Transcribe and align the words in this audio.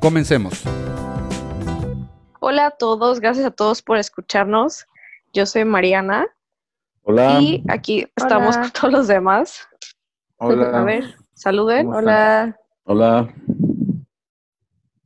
Comencemos. 0.00 0.64
Hola 2.40 2.66
a 2.66 2.70
todos, 2.70 3.20
gracias 3.20 3.44
a 3.44 3.50
todos 3.50 3.82
por 3.82 3.98
escucharnos. 3.98 4.86
Yo 5.34 5.44
soy 5.44 5.66
Mariana 5.66 6.26
Hola. 7.02 7.38
y 7.40 7.62
aquí 7.68 8.06
estamos 8.16 8.56
con 8.56 8.70
todos 8.70 8.92
los 8.92 9.08
demás. 9.08 9.68
Hola. 10.38 10.78
A 10.80 10.84
ver, 10.84 11.04
saluden. 11.34 11.84
¿Cómo 11.84 11.98
Hola. 11.98 12.56
Hola. 12.84 13.34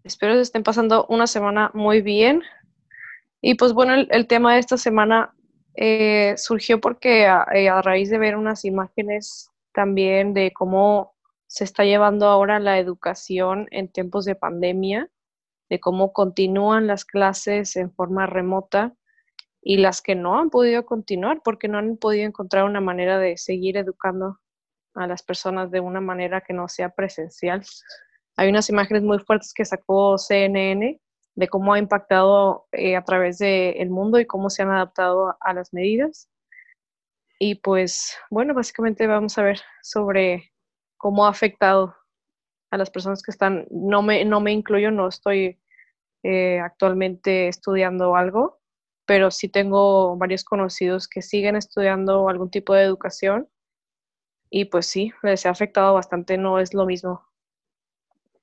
Espero 0.04 0.34
que 0.34 0.42
estén 0.42 0.62
pasando 0.62 1.06
una 1.08 1.26
semana 1.26 1.72
muy 1.74 2.00
bien. 2.00 2.42
Y 3.40 3.56
pues 3.56 3.72
bueno, 3.72 3.94
el, 3.94 4.06
el 4.12 4.28
tema 4.28 4.54
de 4.54 4.60
esta 4.60 4.76
semana 4.76 5.34
eh, 5.74 6.34
surgió 6.36 6.80
porque 6.80 7.26
a, 7.26 7.46
eh, 7.52 7.68
a 7.68 7.82
raíz 7.82 8.10
de 8.10 8.18
ver 8.18 8.36
unas 8.36 8.64
imágenes 8.64 9.50
también 9.72 10.34
de 10.34 10.52
cómo 10.52 11.13
se 11.54 11.62
está 11.62 11.84
llevando 11.84 12.26
ahora 12.26 12.58
la 12.58 12.80
educación 12.80 13.68
en 13.70 13.86
tiempos 13.86 14.24
de 14.24 14.34
pandemia, 14.34 15.08
de 15.70 15.78
cómo 15.78 16.12
continúan 16.12 16.88
las 16.88 17.04
clases 17.04 17.76
en 17.76 17.92
forma 17.92 18.26
remota 18.26 18.96
y 19.62 19.76
las 19.76 20.02
que 20.02 20.16
no 20.16 20.36
han 20.36 20.50
podido 20.50 20.84
continuar 20.84 21.42
porque 21.44 21.68
no 21.68 21.78
han 21.78 21.96
podido 21.96 22.26
encontrar 22.26 22.64
una 22.64 22.80
manera 22.80 23.20
de 23.20 23.36
seguir 23.36 23.76
educando 23.76 24.40
a 24.94 25.06
las 25.06 25.22
personas 25.22 25.70
de 25.70 25.78
una 25.78 26.00
manera 26.00 26.40
que 26.40 26.52
no 26.52 26.66
sea 26.66 26.88
presencial. 26.88 27.62
Hay 28.36 28.48
unas 28.48 28.68
imágenes 28.68 29.04
muy 29.04 29.20
fuertes 29.20 29.54
que 29.54 29.64
sacó 29.64 30.18
CNN 30.18 31.00
de 31.36 31.48
cómo 31.48 31.72
ha 31.72 31.78
impactado 31.78 32.66
eh, 32.72 32.96
a 32.96 33.04
través 33.04 33.38
del 33.38 33.90
mundo 33.90 34.18
y 34.18 34.26
cómo 34.26 34.50
se 34.50 34.62
han 34.62 34.72
adaptado 34.72 35.36
a 35.38 35.54
las 35.54 35.72
medidas. 35.72 36.28
Y 37.38 37.54
pues, 37.54 38.16
bueno, 38.28 38.54
básicamente 38.54 39.06
vamos 39.06 39.38
a 39.38 39.44
ver 39.44 39.60
sobre 39.82 40.50
cómo 41.04 41.26
ha 41.26 41.28
afectado 41.28 41.94
a 42.70 42.78
las 42.78 42.88
personas 42.88 43.22
que 43.22 43.30
están, 43.30 43.66
no 43.70 44.00
me, 44.00 44.24
no 44.24 44.40
me 44.40 44.52
incluyo, 44.52 44.90
no 44.90 45.06
estoy 45.06 45.60
eh, 46.22 46.58
actualmente 46.60 47.46
estudiando 47.46 48.16
algo, 48.16 48.58
pero 49.04 49.30
sí 49.30 49.50
tengo 49.50 50.16
varios 50.16 50.44
conocidos 50.44 51.06
que 51.06 51.20
siguen 51.20 51.56
estudiando 51.56 52.30
algún 52.30 52.50
tipo 52.50 52.72
de 52.72 52.84
educación 52.84 53.50
y 54.48 54.64
pues 54.64 54.86
sí, 54.86 55.12
les 55.22 55.44
ha 55.44 55.50
afectado 55.50 55.92
bastante, 55.92 56.38
no 56.38 56.58
es 56.58 56.72
lo 56.72 56.86
mismo. 56.86 57.20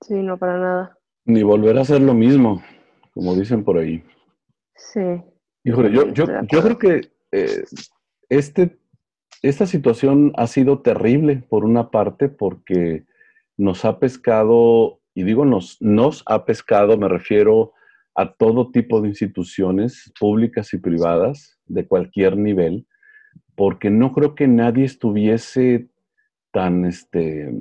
Sí, 0.02 0.14
no, 0.14 0.38
para 0.38 0.60
nada. 0.60 1.00
Ni 1.26 1.42
volver 1.42 1.80
a 1.80 1.82
hacer 1.82 2.00
lo 2.00 2.14
mismo, 2.14 2.62
como 3.16 3.34
dicen 3.34 3.64
por 3.64 3.80
ahí. 3.80 4.04
Sí. 4.76 5.24
Híjole, 5.64 5.92
yo, 5.92 6.10
yo, 6.14 6.26
yo 6.44 6.62
creo 6.62 6.78
que 6.78 7.12
eh, 7.32 7.64
este, 8.30 8.78
esta 9.42 9.66
situación 9.66 10.34
ha 10.36 10.48
sido 10.48 10.80
terrible 10.80 11.44
por 11.50 11.66
una 11.66 11.90
parte 11.90 12.30
porque 12.30 13.06
nos 13.58 13.86
ha 13.86 14.00
pescado, 14.00 15.00
y 15.14 15.24
digo 15.24 15.46
nos, 15.46 15.82
nos 15.82 16.24
ha 16.28 16.46
pescado, 16.46 16.98
me 16.98 17.08
refiero 17.08 17.74
a 18.16 18.34
todo 18.34 18.72
tipo 18.72 19.02
de 19.02 19.10
instituciones 19.10 20.12
públicas 20.20 20.74
y 20.74 20.78
privadas 20.78 21.58
de 21.66 21.88
cualquier 21.88 22.38
nivel, 22.38 22.86
porque 23.56 23.90
no 23.90 24.12
creo 24.14 24.36
que 24.36 24.48
nadie 24.48 24.86
estuviese 24.86 25.88
tan, 26.52 26.86
este, 26.86 27.52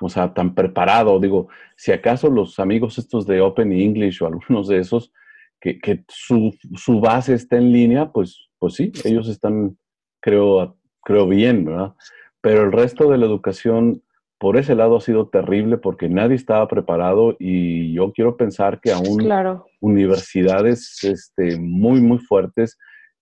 o 0.00 0.08
sea, 0.08 0.32
tan 0.32 0.54
preparado. 0.54 1.18
Digo, 1.18 1.48
si 1.76 1.92
acaso 1.92 2.30
los 2.30 2.58
amigos 2.58 2.98
estos 2.98 3.26
de 3.26 3.40
Open 3.40 3.72
English 3.72 4.22
o 4.22 4.26
algunos 4.26 4.68
de 4.68 4.78
esos, 4.78 5.12
que, 5.60 5.78
que 5.78 6.04
su, 6.08 6.56
su 6.76 7.00
base 7.00 7.34
está 7.34 7.56
en 7.56 7.72
línea, 7.72 8.10
pues, 8.10 8.48
pues 8.58 8.74
sí, 8.74 8.92
ellos 9.04 9.28
están, 9.28 9.76
creo, 10.20 10.78
creo 11.10 11.26
bien, 11.26 11.64
¿verdad? 11.64 11.94
Pero 12.40 12.62
el 12.62 12.70
resto 12.70 13.10
de 13.10 13.18
la 13.18 13.26
educación, 13.26 14.00
por 14.38 14.56
ese 14.56 14.76
lado, 14.76 14.96
ha 14.96 15.00
sido 15.00 15.28
terrible 15.28 15.76
porque 15.76 16.08
nadie 16.08 16.36
estaba 16.36 16.68
preparado 16.68 17.34
y 17.40 17.92
yo 17.92 18.12
quiero 18.12 18.36
pensar 18.36 18.80
que 18.80 18.92
aún 18.92 19.18
Claro. 19.18 19.66
universidades 19.80 21.02
este, 21.02 21.58
muy, 21.58 22.00
muy 22.00 22.18
fuertes, 22.18 22.78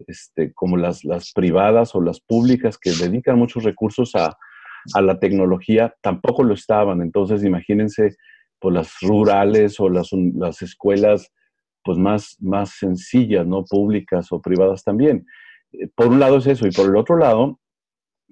este, 0.07 0.53
como 0.53 0.77
las, 0.77 1.03
las 1.03 1.33
privadas 1.33 1.95
o 1.95 2.03
las 2.03 2.21
públicas 2.21 2.77
que 2.77 2.91
dedican 2.91 3.39
muchos 3.39 3.65
recursos 3.65 4.15
a, 4.15 4.37
a 4.95 5.01
la 5.01 5.19
tecnología, 5.19 5.95
tampoco 6.03 6.45
lo 6.45 6.53
estaban. 6.53 7.01
Entonces, 7.01 7.43
imagínense, 7.43 8.17
pues 8.61 8.75
las 8.75 8.93
rurales 9.01 9.81
o 9.81 9.89
las, 9.89 10.11
las 10.35 10.61
escuelas 10.61 11.33
pues 11.83 11.97
más, 11.97 12.37
más 12.41 12.71
sencillas, 12.79 13.47
¿no? 13.47 13.65
Públicas 13.65 14.31
o 14.31 14.43
privadas 14.43 14.85
también. 14.85 15.25
Eh, 15.73 15.89
Por 15.95 16.09
un 16.09 16.21
lado 16.21 16.37
es 16.37 16.47
eso, 16.47 16.67
y 16.67 16.71
por 16.71 16.87
el 16.87 16.97
otro 16.97 17.17
lado, 17.17 17.59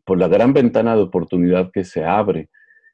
por 0.06 0.18
la 0.18 0.28
gran 0.28 0.54
ventana 0.54 0.94
de 0.96 1.02
oportunidad 1.02 1.70
que 1.72 1.84
se 1.84 2.04
abre. 2.04 2.48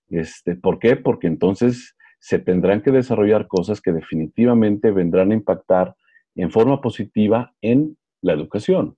Este, 0.09 0.57
¿Por 0.57 0.79
qué? 0.79 0.97
Porque 0.97 1.27
entonces 1.27 1.95
se 2.19 2.39
tendrán 2.39 2.83
que 2.83 2.91
desarrollar 2.91 3.47
cosas 3.47 3.81
que 3.81 3.93
definitivamente 3.93 4.91
vendrán 4.91 5.31
a 5.31 5.35
impactar 5.35 5.95
en 6.35 6.51
forma 6.51 6.81
positiva 6.81 7.55
en 7.61 7.97
la 8.23 8.33
educación. 8.33 8.97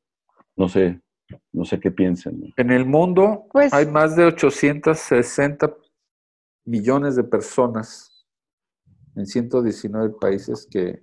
No 0.57 0.69
sé, 0.69 1.01
no 1.53 1.65
sé 1.65 1.81
qué 1.81 1.91
piensen. 1.91 2.41
¿no? 2.41 2.47
En 2.57 2.71
el 2.71 2.87
mundo 2.87 3.47
Pues- 3.51 3.73
hay 3.75 3.87
más 3.87 4.15
de 4.15 4.25
860 4.27 5.75
millones 6.65 7.17
de 7.17 7.25
personas 7.25 8.27
en 9.17 9.27
119 9.27 10.15
países 10.21 10.69
que 10.71 11.03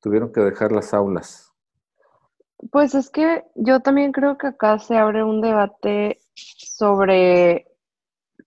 tuvieron 0.00 0.32
que 0.32 0.40
dejar 0.40 0.72
las 0.72 0.92
aulas. 0.94 1.47
Pues 2.70 2.94
es 2.94 3.10
que 3.10 3.44
yo 3.54 3.80
también 3.80 4.12
creo 4.12 4.36
que 4.36 4.48
acá 4.48 4.78
se 4.78 4.96
abre 4.96 5.22
un 5.22 5.40
debate 5.40 6.20
sobre 6.34 7.66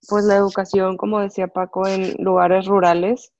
pues 0.08 0.24
la 0.24 0.36
educación, 0.36 0.96
como 0.96 1.20
decía 1.20 1.48
Paco, 1.48 1.86
en 1.86 2.14
lugares 2.22 2.66
rurales. 2.66 3.32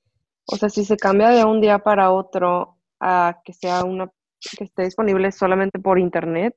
O 0.45 0.55
sea, 0.55 0.69
si 0.69 0.85
se 0.85 0.97
cambia 0.97 1.29
de 1.29 1.45
un 1.45 1.61
día 1.61 1.79
para 1.79 2.11
otro 2.11 2.77
a 2.99 3.41
que 3.43 3.53
sea 3.53 3.83
una 3.83 4.11
que 4.57 4.65
esté 4.65 4.83
disponible 4.83 5.31
solamente 5.31 5.79
por 5.79 5.99
internet, 5.99 6.55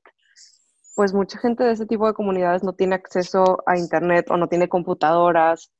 pues 0.95 1.13
mucha 1.13 1.37
gente 1.39 1.63
de 1.63 1.73
ese 1.73 1.85
tipo 1.85 2.07
de 2.07 2.13
comunidades 2.13 2.63
no 2.63 2.73
tiene 2.73 2.95
acceso 2.95 3.63
a 3.65 3.77
internet 3.77 4.29
o 4.31 4.37
no 4.37 4.47
tiene 4.47 4.67
computadoras, 4.67 5.71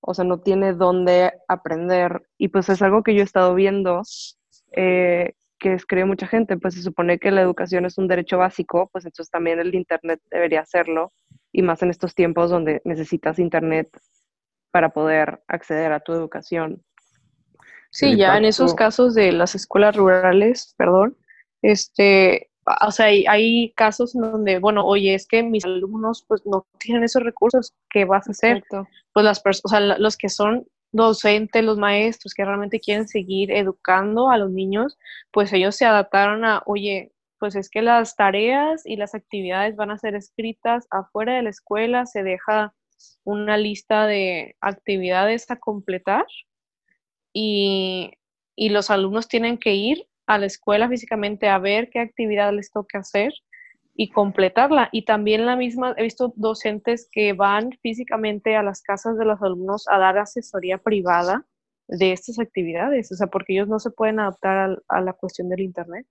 o 0.00 0.14
sea, 0.14 0.24
no 0.24 0.40
tiene 0.40 0.74
dónde 0.74 1.32
aprender. 1.48 2.28
Y 2.36 2.48
pues 2.48 2.68
es 2.68 2.82
algo 2.82 3.02
que 3.02 3.14
yo 3.14 3.22
he 3.22 3.24
estado 3.24 3.54
viendo 3.54 4.02
eh, 4.72 5.34
que 5.58 5.74
escribe 5.74 6.04
mucha 6.04 6.26
gente, 6.26 6.56
pues 6.56 6.74
se 6.74 6.82
supone 6.82 7.18
que 7.18 7.30
la 7.30 7.42
educación 7.42 7.84
es 7.84 7.98
un 7.98 8.08
derecho 8.08 8.38
básico, 8.38 8.88
pues 8.92 9.04
entonces 9.04 9.30
también 9.30 9.58
el 9.58 9.74
internet 9.74 10.20
debería 10.30 10.60
hacerlo, 10.60 11.12
y 11.52 11.62
más 11.62 11.82
en 11.82 11.90
estos 11.90 12.14
tiempos 12.14 12.50
donde 12.50 12.80
necesitas 12.84 13.38
internet 13.38 13.88
para 14.70 14.90
poder 14.90 15.42
acceder 15.48 15.92
a 15.92 16.00
tu 16.00 16.12
educación. 16.12 16.82
Sí, 17.90 18.12
El 18.12 18.18
ya 18.18 18.36
en 18.36 18.44
esos 18.44 18.74
casos 18.74 19.14
de 19.14 19.32
las 19.32 19.54
escuelas 19.54 19.96
rurales, 19.96 20.74
perdón, 20.76 21.16
este, 21.62 22.50
o 22.86 22.90
sea, 22.90 23.06
hay, 23.06 23.24
hay 23.26 23.72
casos 23.72 24.14
en 24.14 24.22
donde, 24.22 24.58
bueno, 24.58 24.84
oye, 24.84 25.14
es 25.14 25.26
que 25.26 25.42
mis 25.42 25.64
alumnos 25.64 26.24
pues 26.28 26.44
no 26.44 26.66
tienen 26.78 27.02
esos 27.02 27.22
recursos, 27.22 27.74
¿qué 27.90 28.04
vas 28.04 28.28
a 28.28 28.32
hacer? 28.32 28.62
pues 29.12 29.24
las 29.24 29.40
personas, 29.40 29.64
o 29.64 29.68
sea, 29.68 29.98
los 29.98 30.16
que 30.16 30.28
son 30.28 30.66
docentes, 30.92 31.64
los 31.64 31.78
maestros 31.78 32.34
que 32.34 32.44
realmente 32.44 32.80
quieren 32.80 33.08
seguir 33.08 33.50
educando 33.52 34.30
a 34.30 34.38
los 34.38 34.50
niños, 34.50 34.98
pues 35.30 35.52
ellos 35.52 35.76
se 35.76 35.84
adaptaron 35.84 36.44
a, 36.44 36.62
oye, 36.66 37.12
pues 37.38 37.54
es 37.54 37.70
que 37.70 37.82
las 37.82 38.16
tareas 38.16 38.82
y 38.84 38.96
las 38.96 39.14
actividades 39.14 39.76
van 39.76 39.90
a 39.90 39.98
ser 39.98 40.14
escritas 40.14 40.86
afuera 40.90 41.36
de 41.36 41.42
la 41.42 41.50
escuela, 41.50 42.06
se 42.06 42.22
deja 42.22 42.74
una 43.24 43.56
lista 43.56 44.06
de 44.06 44.56
actividades 44.60 45.50
a 45.50 45.56
completar 45.56 46.26
y, 47.32 48.12
y 48.56 48.70
los 48.70 48.90
alumnos 48.90 49.28
tienen 49.28 49.58
que 49.58 49.74
ir 49.74 50.08
a 50.26 50.38
la 50.38 50.46
escuela 50.46 50.88
físicamente 50.88 51.48
a 51.48 51.58
ver 51.58 51.90
qué 51.90 52.00
actividad 52.00 52.52
les 52.52 52.70
toca 52.70 52.98
hacer 52.98 53.32
y 54.00 54.10
completarla. 54.10 54.88
Y 54.92 55.04
también 55.04 55.44
la 55.44 55.56
misma, 55.56 55.92
he 55.96 56.04
visto 56.04 56.32
docentes 56.36 57.08
que 57.10 57.32
van 57.32 57.72
físicamente 57.82 58.54
a 58.54 58.62
las 58.62 58.80
casas 58.80 59.18
de 59.18 59.24
los 59.24 59.42
alumnos 59.42 59.86
a 59.88 59.98
dar 59.98 60.18
asesoría 60.18 60.78
privada 60.78 61.44
de 61.88 62.12
estas 62.12 62.38
actividades, 62.38 63.10
o 63.10 63.16
sea, 63.16 63.26
porque 63.26 63.54
ellos 63.54 63.66
no 63.66 63.80
se 63.80 63.90
pueden 63.90 64.20
adaptar 64.20 64.56
al- 64.56 64.82
a, 64.88 65.00
la 65.00 65.14
cuestión 65.14 65.48
del 65.48 65.60
Internet. 65.60 66.06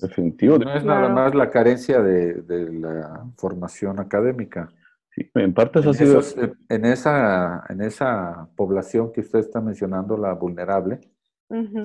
Definitivo. 0.00 0.58
No 0.58 0.74
es 0.74 0.84
nada 0.84 1.08
más 1.08 1.34
la 1.34 1.48
carencia 1.50 2.02
de, 2.02 2.34
de 2.42 2.72
la 2.72 3.24
formación 3.38 3.98
académica. 3.98 4.68
Sí, 5.14 5.30
en 5.34 5.54
parte 5.54 5.78
eso 5.80 5.90
En, 5.90 5.94
ha 5.94 5.98
sido... 5.98 6.18
esos- 6.20 6.56
en 6.68 6.84
esa, 6.84 7.64
en 7.70 7.80
esa 7.80 8.48
población 8.54 9.12
que 9.12 9.20
usted 9.22 9.38
está 9.38 9.60
mencionando, 9.62 10.16
la 10.18 10.34
vulnerable. 10.34 11.00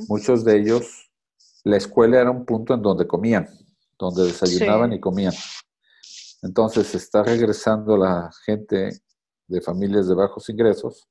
Muchos 0.09 0.44
de 0.44 0.57
ellos, 0.57 1.12
la 1.63 1.77
escuela 1.77 2.19
era 2.21 2.31
un 2.31 2.45
punto 2.45 2.74
en 2.74 2.81
donde 2.81 3.06
comían, 3.06 3.48
donde 3.99 4.23
desayunaban 4.25 4.91
Sí. 4.91 4.97
y 4.97 4.99
comían. 4.99 5.33
Entonces 6.44 6.94
está 6.95 7.23
regresando 7.23 7.97
la 7.97 8.29
gente 8.45 9.01
de 9.47 9.61
familias 9.61 10.07
de 10.07 10.15
bajos 10.15 10.49
ingresos 10.49 11.07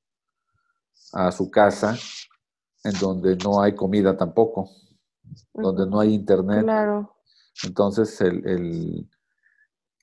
a 1.13 1.31
su 1.33 1.51
casa, 1.51 1.97
en 2.85 2.93
donde 3.01 3.37
no 3.37 3.61
hay 3.61 3.75
comida 3.75 4.17
tampoco, 4.17 4.71
donde 5.53 5.87
no 5.87 5.99
hay 6.01 6.15
internet. 6.15 6.63
Claro. 6.63 7.17
Entonces, 7.65 8.21
el, 8.21 8.47
el- 8.47 9.11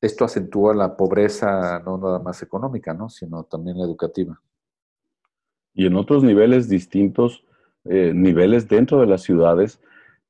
esto 0.01 0.25
acentúa 0.25 0.73
la 0.75 0.97
pobreza 0.97 1.79
no 1.79 1.97
nada 1.97 2.19
más 2.19 2.41
económica, 2.41 2.93
¿no? 2.93 3.09
sino 3.09 3.43
también 3.45 3.77
la 3.77 3.85
educativa. 3.85 4.41
y 5.75 5.87
en 5.87 5.95
otros 5.95 6.23
niveles 6.23 6.69
distintos, 6.69 7.43
eh, 7.85 8.11
niveles 8.13 8.67
dentro 8.67 8.99
de 8.99 9.07
las 9.07 9.23
ciudades, 9.23 9.79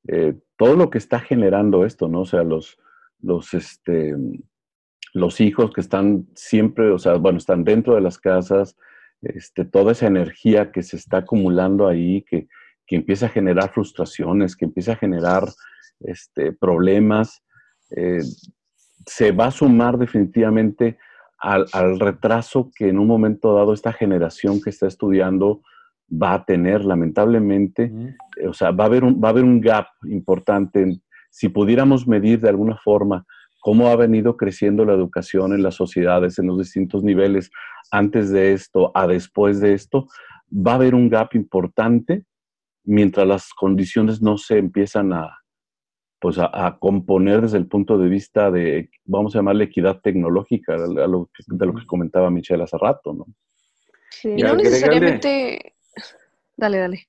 eh, 0.08 0.36
todo 0.58 0.76
lo 0.76 0.90
que 0.90 0.98
está 0.98 1.20
generando 1.20 1.86
esto, 1.86 2.08
¿no? 2.08 2.22
O 2.22 2.26
sea, 2.26 2.44
los, 2.44 2.78
los, 3.22 3.54
este, 3.54 4.16
los 5.14 5.40
hijos 5.42 5.72
que 5.72 5.82
están 5.82 6.28
siempre, 6.36 6.92
o 6.92 7.00
sea, 7.00 7.16
bueno, 7.16 7.38
están 7.38 7.64
dentro 7.64 7.96
de 7.96 8.02
las 8.02 8.18
casas, 8.18 8.76
este, 9.22 9.64
toda 9.64 9.94
esa 9.94 10.08
energía 10.08 10.72
que 10.72 10.84
se 10.84 10.98
está 10.98 11.18
acumulando 11.18 11.88
ahí, 11.88 12.24
que, 12.24 12.48
que 12.86 12.98
empieza 12.98 13.28
a 13.28 13.30
generar 13.30 13.72
frustraciones, 13.72 14.56
que 14.56 14.66
empieza 14.66 14.94
a 14.94 14.98
generar 14.98 15.46
este, 16.02 16.52
problemas, 16.52 17.42
eh, 17.96 18.22
se 19.06 19.32
va 19.32 19.48
a 19.48 19.52
sumar 19.52 19.98
definitivamente 19.98 20.98
al, 21.38 21.66
al 21.72 22.00
retraso 22.00 22.72
que 22.76 22.90
en 22.90 23.00
un 23.00 23.08
momento 23.08 23.56
dado 23.56 23.74
esta 23.74 23.94
generación 23.94 24.62
que 24.62 24.70
está 24.70 24.88
estudiando 24.88 25.62
va 26.22 26.34
a 26.36 26.46
tener, 26.46 26.84
lamentablemente. 26.86 27.92
Eh, 28.38 28.48
O 28.48 28.54
sea, 28.54 28.72
va 28.72 28.84
a 28.86 28.88
haber 28.88 29.04
un, 29.04 29.22
va 29.22 29.30
a 29.30 29.32
haber 29.32 29.44
un 29.44 29.60
gap 29.62 29.88
importante. 30.06 31.00
si 31.30 31.50
pudiéramos 31.50 32.08
medir 32.08 32.40
de 32.42 32.50
alguna 32.50 32.78
forma 32.78 33.26
cómo 33.60 33.88
ha 33.88 33.96
venido 33.96 34.38
creciendo 34.38 34.86
la 34.86 34.94
educación 34.94 35.54
en 35.54 35.64
las 35.64 35.74
sociedades, 35.76 36.38
en 36.38 36.48
los 36.48 36.58
distintos 36.60 37.04
niveles, 37.04 37.50
antes 37.92 38.30
de 38.30 38.54
esto 38.54 38.92
a 38.94 39.08
después 39.08 39.60
de 39.60 39.74
esto, 39.74 40.08
va 40.52 40.74
a 40.74 40.76
haber 40.76 40.94
un 40.94 41.10
gap 41.10 41.34
importante 41.36 42.26
mientras 42.86 43.26
las 43.28 43.54
condiciones 43.54 44.22
no 44.22 44.38
se 44.38 44.58
empiezan 44.60 45.14
a, 45.14 45.40
pues 46.20 46.38
a, 46.38 46.50
a 46.68 46.78
componer 46.78 47.42
desde 47.42 47.58
el 47.58 47.68
punto 47.68 47.98
de 47.98 48.10
vista 48.10 48.52
de, 48.52 48.90
vamos 49.06 49.34
a 49.36 49.40
llamarle 49.40 49.64
equidad 49.66 50.02
tecnológica, 50.02 50.76
a 50.76 51.08
lo 51.08 51.30
que- 51.34 51.44
de 51.48 51.66
lo 51.66 51.74
que 51.74 51.86
comentaba 51.88 52.30
Michelle 52.30 52.64
hace 52.64 52.78
rato, 52.78 53.14
¿no? 53.14 53.26
Sí. 54.12 54.30
Y 54.30 54.42
Y 54.42 54.44
no 54.44 54.56
necesariamente. 54.56 55.73
Dale, 56.58 56.78
dale. 56.80 57.08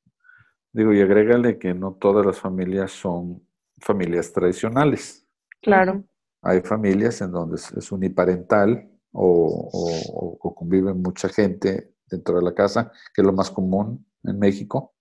Digo, 0.72 0.92
y 0.92 1.00
agrégale 1.00 1.58
que 1.58 1.74
no 1.74 1.94
todas 1.94 2.24
las 2.26 2.38
familias 2.40 2.92
son 2.92 3.46
familias 3.78 4.32
tradicionales. 4.32 5.26
Claro. 5.62 6.04
Hay 6.42 6.60
familias 6.62 7.20
en 7.20 7.30
donde 7.32 7.56
es, 7.56 7.92
uniparental 7.92 8.90
o, 9.12 9.70
o- 9.72 10.38
o 10.40 10.54
convive 10.54 10.92
mucha 10.92 11.28
gente 11.28 11.94
dentro 12.10 12.36
de 12.36 12.42
la 12.42 12.54
casa, 12.54 12.90
que 13.14 13.22
es 13.22 13.26
lo 13.26 13.32
más 13.32 13.50
común 13.50 14.06
en 14.24 14.38
México. 14.38 14.94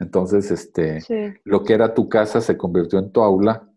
Entonces, 0.00 0.50
este, 0.50 1.00
Sí. 1.00 1.34
lo 1.44 1.62
que 1.64 1.74
era 1.74 1.92
tu 1.94 2.08
casa 2.08 2.40
se 2.40 2.56
convirtió 2.56 2.98
en 2.98 3.10
tu 3.12 3.20
aula 3.22 3.68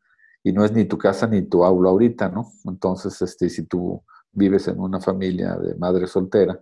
y 0.43 0.53
no 0.53 0.63
es 0.65 0.71
ni 0.71 0.85
tu 0.85 0.97
casa 0.97 1.27
ni 1.27 1.41
tu 1.43 1.63
aula 1.63 1.89
ahorita, 1.89 2.29
¿no? 2.29 2.51
Entonces, 2.65 3.21
este, 3.21 3.49
si 3.49 3.65
tú 3.65 4.03
vives 4.31 4.67
en 4.67 4.79
una 4.79 4.99
familia 5.01 5.55
de 5.55 5.75
madre 5.75 6.07
soltera, 6.07 6.59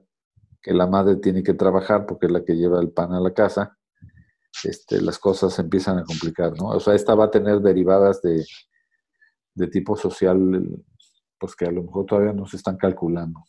que 0.62 0.74
la 0.74 0.88
madre 0.88 1.18
tiene 1.18 1.44
que 1.44 1.54
trabajar 1.54 2.06
porque 2.06 2.28
es 2.28 2.32
la 2.32 2.44
que 2.44 2.56
lleva 2.56 2.80
el 2.82 2.92
pan 2.92 3.14
a 3.14 3.20
la 3.20 3.34
casa, 3.34 3.78
este, 4.64 5.02
las 5.02 5.20
cosas 5.20 5.54
se 5.54 5.62
empiezan 5.64 6.00
a 6.00 6.04
complicar, 6.06 6.54
¿no? 6.58 6.70
O 6.70 6.80
sea, 6.80 6.96
esta 6.96 7.16
va 7.16 7.26
a 7.26 7.32
tener 7.32 7.60
derivadas 7.62 8.22
de, 8.22 8.46
de 9.56 9.68
tipo 9.68 9.96
social, 9.96 10.38
pues 11.40 11.56
que 11.56 11.66
a 11.66 11.72
lo 11.72 11.84
mejor 11.84 12.06
todavía 12.06 12.34
no 12.34 12.46
se 12.48 12.58
están 12.58 12.78
calculando. 12.78 13.44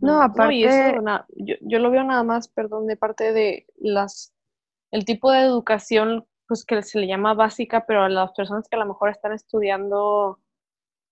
No, 0.00 0.22
aparte, 0.22 0.54
y 0.54 0.64
eso, 0.64 1.00
na- 1.02 1.26
yo, 1.36 1.56
yo 1.60 1.78
lo 1.78 1.90
veo 1.90 2.04
nada 2.04 2.22
más, 2.22 2.48
perdón, 2.48 2.86
de 2.86 2.96
parte 2.96 3.32
de 3.32 3.66
las, 3.78 4.32
el 4.92 5.04
tipo 5.04 5.30
de 5.32 5.40
educación, 5.40 6.26
pues 6.48 6.64
que 6.64 6.82
se 6.82 7.00
le 7.00 7.06
llama 7.08 7.34
básica, 7.34 7.84
pero 7.86 8.02
a 8.04 8.08
las 8.08 8.32
personas 8.32 8.68
que 8.68 8.76
a 8.76 8.80
lo 8.80 8.86
mejor 8.86 9.10
están 9.10 9.32
estudiando, 9.32 10.40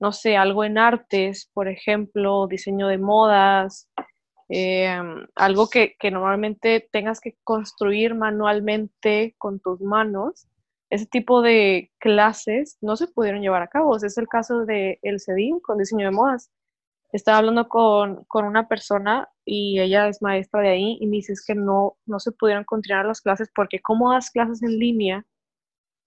no 0.00 0.12
sé, 0.12 0.36
algo 0.36 0.64
en 0.64 0.78
artes, 0.78 1.50
por 1.54 1.68
ejemplo, 1.68 2.46
diseño 2.48 2.88
de 2.88 2.98
modas, 2.98 3.88
eh, 4.52 5.00
algo 5.36 5.70
que, 5.70 5.94
que 5.98 6.10
normalmente 6.10 6.88
tengas 6.90 7.20
que 7.20 7.36
construir 7.44 8.14
manualmente 8.16 9.34
con 9.38 9.60
tus 9.60 9.80
manos, 9.80 10.48
ese 10.90 11.06
tipo 11.06 11.40
de 11.40 11.92
clases 11.98 12.76
no 12.80 12.96
se 12.96 13.06
pudieron 13.06 13.42
llevar 13.42 13.62
a 13.62 13.68
cabo. 13.68 13.96
Ese 13.96 14.08
es 14.08 14.18
el 14.18 14.26
caso 14.26 14.66
de 14.66 14.98
el 15.02 15.20
CEDIM 15.20 15.60
con 15.60 15.78
diseño 15.78 16.06
de 16.06 16.10
modas. 16.10 16.50
Estaba 17.12 17.38
hablando 17.38 17.68
con, 17.68 18.24
con 18.24 18.44
una 18.44 18.66
persona 18.66 19.28
y 19.44 19.80
ella 19.80 20.08
es 20.08 20.20
maestra 20.20 20.62
de 20.62 20.68
ahí 20.68 20.98
y 21.00 21.06
me 21.06 21.16
dice 21.18 21.34
que 21.46 21.54
no, 21.54 21.96
no 22.06 22.18
se 22.18 22.32
pudieron 22.32 22.64
continuar 22.64 23.06
las 23.06 23.20
clases 23.20 23.50
porque 23.54 23.80
cómo 23.80 24.12
das 24.12 24.30
clases 24.30 24.62
en 24.62 24.78
línea 24.78 25.24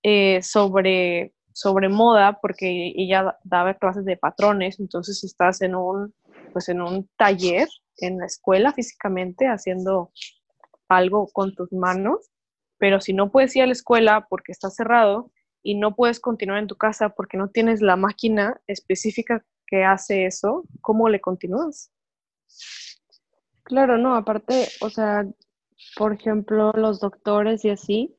eh, 0.04 0.42
sobre, 0.42 1.34
sobre 1.54 1.88
moda, 1.88 2.40
porque 2.42 2.94
ella 2.96 3.38
daba 3.44 3.74
clases 3.76 4.04
de 4.04 4.18
patrones, 4.18 4.80
entonces 4.82 5.24
estás 5.24 5.62
en 5.62 5.76
un, 5.76 6.14
pues 6.54 6.70
en 6.70 6.82
un 6.82 7.10
taller 7.18 7.68
en 7.98 8.20
la 8.20 8.26
escuela 8.26 8.72
físicamente 8.72 9.48
haciendo 9.48 10.12
algo 10.88 11.28
con 11.34 11.54
tus 11.54 11.72
manos, 11.74 12.32
pero 12.78 13.02
si 13.02 13.14
no 13.14 13.32
puedes 13.32 13.56
ir 13.56 13.64
a 13.64 13.68
la 13.68 13.74
escuela 13.74 14.28
porque 14.30 14.52
está 14.52 14.70
cerrado 14.70 15.32
y 15.64 15.76
no 15.76 15.96
puedes 15.96 16.20
continuar 16.20 16.60
en 16.60 16.68
tu 16.68 16.76
casa 16.76 17.10
porque 17.10 17.38
no 17.38 17.50
tienes 17.50 17.82
la 17.82 17.96
máquina 17.96 18.62
específica 18.68 19.44
que 19.68 19.84
hace 19.84 20.26
eso, 20.26 20.66
¿cómo 20.82 21.10
le 21.10 21.22
continúas? 21.22 21.92
Claro, 23.64 23.98
no, 23.98 24.16
aparte, 24.16 24.68
o 24.82 24.90
sea, 24.90 25.26
por 25.98 26.14
ejemplo, 26.14 26.72
los 26.74 27.00
doctores 27.00 27.64
y 27.66 27.70
así, 27.70 28.16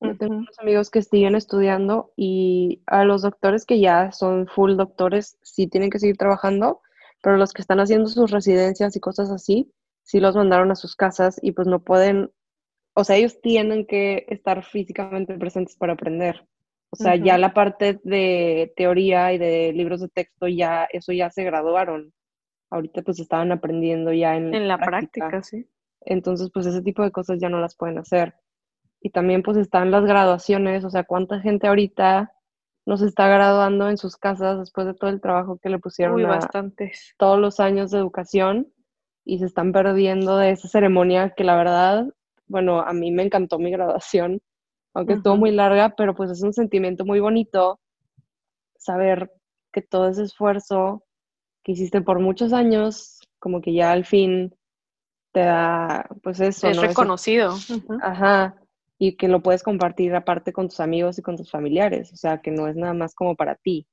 yo 0.00 0.16
tengo 0.16 0.36
unos 0.36 0.58
amigos 0.58 0.90
que 0.90 1.02
siguen 1.02 1.34
estudiando 1.34 2.12
y 2.16 2.82
a 2.86 3.04
los 3.04 3.22
doctores 3.22 3.64
que 3.64 3.80
ya 3.80 4.12
son 4.12 4.46
full 4.46 4.76
doctores 4.76 5.38
sí 5.42 5.66
tienen 5.66 5.90
que 5.90 5.98
seguir 5.98 6.16
trabajando, 6.16 6.82
pero 7.22 7.36
los 7.36 7.52
que 7.52 7.62
están 7.62 7.80
haciendo 7.80 8.08
sus 8.08 8.30
residencias 8.30 8.94
y 8.96 9.00
cosas 9.00 9.30
así, 9.30 9.72
sí 10.02 10.20
los 10.20 10.36
mandaron 10.36 10.70
a 10.70 10.76
sus 10.76 10.96
casas 10.96 11.38
y 11.42 11.52
pues 11.52 11.66
no 11.68 11.82
pueden, 11.82 12.30
o 12.94 13.04
sea, 13.04 13.16
ellos 13.16 13.40
tienen 13.40 13.86
que 13.86 14.24
estar 14.28 14.64
físicamente 14.64 15.36
presentes 15.36 15.76
para 15.76 15.94
aprender. 15.94 16.46
O 16.90 16.96
sea, 16.96 17.16
ya 17.16 17.36
la 17.36 17.52
parte 17.52 18.00
de 18.02 18.72
teoría 18.74 19.32
y 19.34 19.38
de 19.38 19.72
libros 19.74 20.00
de 20.00 20.08
texto, 20.08 20.48
ya, 20.48 20.88
eso 20.90 21.12
ya 21.12 21.28
se 21.28 21.44
graduaron. 21.44 22.14
Ahorita 22.70 23.02
pues 23.02 23.20
estaban 23.20 23.52
aprendiendo 23.52 24.12
ya 24.12 24.36
en, 24.36 24.54
En 24.54 24.68
la 24.68 24.78
práctica, 24.78 25.42
sí. 25.42 25.66
entonces, 26.00 26.50
pues 26.52 26.64
ese 26.64 26.80
tipo 26.80 27.02
de 27.02 27.10
cosas 27.10 27.38
ya 27.40 27.50
no 27.50 27.60
las 27.60 27.76
pueden 27.76 27.98
hacer. 27.98 28.34
Y 29.02 29.10
también 29.10 29.42
pues 29.42 29.58
están 29.58 29.90
las 29.90 30.04
graduaciones, 30.04 30.84
o 30.84 30.90
sea, 30.90 31.04
cuánta 31.04 31.40
gente 31.40 31.68
ahorita 31.68 32.32
no 32.88 32.96
se 32.96 33.04
está 33.04 33.28
graduando 33.28 33.90
en 33.90 33.98
sus 33.98 34.16
casas 34.16 34.58
después 34.58 34.86
de 34.86 34.94
todo 34.94 35.10
el 35.10 35.20
trabajo 35.20 35.58
que 35.58 35.68
le 35.68 35.78
pusieron 35.78 36.16
Uy, 36.16 36.24
a 36.24 36.28
bastantes. 36.28 37.12
todos 37.18 37.38
los 37.38 37.60
años 37.60 37.90
de 37.90 37.98
educación 37.98 38.72
y 39.26 39.40
se 39.40 39.44
están 39.44 39.72
perdiendo 39.72 40.38
de 40.38 40.52
esa 40.52 40.68
ceremonia 40.68 41.34
que 41.36 41.44
la 41.44 41.54
verdad, 41.54 42.06
bueno, 42.46 42.80
a 42.80 42.94
mí 42.94 43.10
me 43.10 43.24
encantó 43.24 43.58
mi 43.58 43.70
graduación, 43.70 44.40
aunque 44.94 45.12
estuvo 45.12 45.36
muy 45.36 45.50
larga, 45.50 45.90
pero 45.98 46.14
pues 46.14 46.30
es 46.30 46.42
un 46.42 46.54
sentimiento 46.54 47.04
muy 47.04 47.20
bonito 47.20 47.78
saber 48.78 49.30
que 49.70 49.82
todo 49.82 50.08
ese 50.08 50.22
esfuerzo 50.22 51.04
que 51.62 51.72
hiciste 51.72 52.00
por 52.00 52.20
muchos 52.20 52.54
años, 52.54 53.20
como 53.38 53.60
que 53.60 53.74
ya 53.74 53.92
al 53.92 54.06
fin 54.06 54.56
te 55.32 55.40
da, 55.40 56.08
pues 56.22 56.40
eso, 56.40 56.68
Es 56.68 56.80
reconocido. 56.80 57.54
Ajá, 58.00 58.56
y 58.98 59.16
que 59.16 59.28
lo 59.28 59.40
puedes 59.40 59.62
compartir 59.62 60.14
aparte 60.14 60.52
con 60.52 60.68
tus 60.68 60.80
amigos 60.80 61.18
y 61.18 61.22
con 61.22 61.36
tus 61.36 61.50
familiares, 61.50 62.12
o 62.12 62.16
sea, 62.16 62.38
que 62.38 62.50
no 62.50 62.66
es 62.66 62.76
nada 62.76 62.94
más 62.94 63.14
como 63.14 63.36
para 63.36 63.54
ti. 63.54 63.86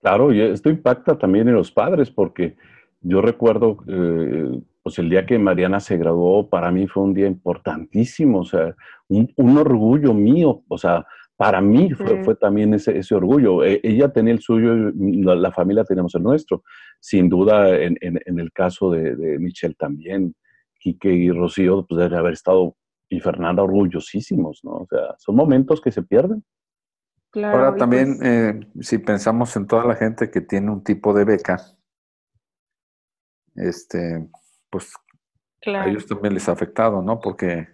Claro, 0.00 0.32
y 0.32 0.40
esto 0.40 0.70
impacta 0.70 1.18
también 1.18 1.48
en 1.48 1.54
los 1.54 1.72
padres, 1.72 2.10
porque 2.10 2.56
yo 3.00 3.20
recuerdo, 3.20 3.78
eh, 3.88 4.60
pues 4.82 4.98
el 4.98 5.08
día 5.10 5.26
que 5.26 5.38
Mariana 5.38 5.80
se 5.80 5.96
graduó, 5.96 6.48
para 6.48 6.70
mí 6.70 6.86
fue 6.86 7.02
un 7.02 7.14
día 7.14 7.26
importantísimo, 7.26 8.40
o 8.40 8.44
sea, 8.44 8.74
un, 9.08 9.32
un 9.36 9.58
orgullo 9.58 10.14
mío, 10.14 10.62
o 10.68 10.78
sea, 10.78 11.04
para 11.36 11.60
mí 11.60 11.90
fue, 11.92 12.22
fue 12.24 12.34
también 12.36 12.72
ese, 12.72 12.96
ese 12.96 13.14
orgullo. 13.14 13.62
E- 13.62 13.80
ella 13.82 14.08
tenía 14.10 14.32
el 14.32 14.40
suyo, 14.40 14.74
la, 14.94 15.34
la 15.34 15.52
familia 15.52 15.84
tenemos 15.84 16.14
el 16.14 16.22
nuestro. 16.22 16.62
Sin 16.98 17.28
duda, 17.28 17.78
en, 17.78 17.96
en- 18.00 18.20
en 18.24 18.38
el 18.40 18.50
caso 18.52 18.90
de, 18.90 19.14
de 19.16 19.38
Michelle 19.38 19.74
también, 19.74 20.34
Quique 20.78 21.12
y 21.12 21.30
Rocío, 21.30 21.84
pues 21.86 21.98
deben 21.98 22.18
haber 22.18 22.32
estado, 22.32 22.74
y 23.08 23.20
Fernanda, 23.20 23.62
orgullosísimos, 23.62 24.60
¿no? 24.64 24.72
O 24.72 24.86
sea, 24.88 25.14
son 25.18 25.36
momentos 25.36 25.80
que 25.80 25.92
se 25.92 26.02
pierden. 26.02 26.44
Claro, 27.30 27.58
Ahora 27.58 27.76
también, 27.76 28.16
pues, 28.18 28.28
eh, 28.28 28.60
si 28.80 28.98
pensamos 28.98 29.54
en 29.56 29.66
toda 29.66 29.84
la 29.84 29.94
gente 29.94 30.30
que 30.30 30.40
tiene 30.40 30.70
un 30.70 30.82
tipo 30.82 31.12
de 31.12 31.24
beca, 31.24 31.60
este, 33.54 34.28
pues 34.70 34.92
a 35.66 35.88
ellos 35.88 36.06
también 36.06 36.34
les 36.34 36.48
ha 36.48 36.52
afectado, 36.52 37.02
¿no? 37.02 37.20
Porque 37.20 37.68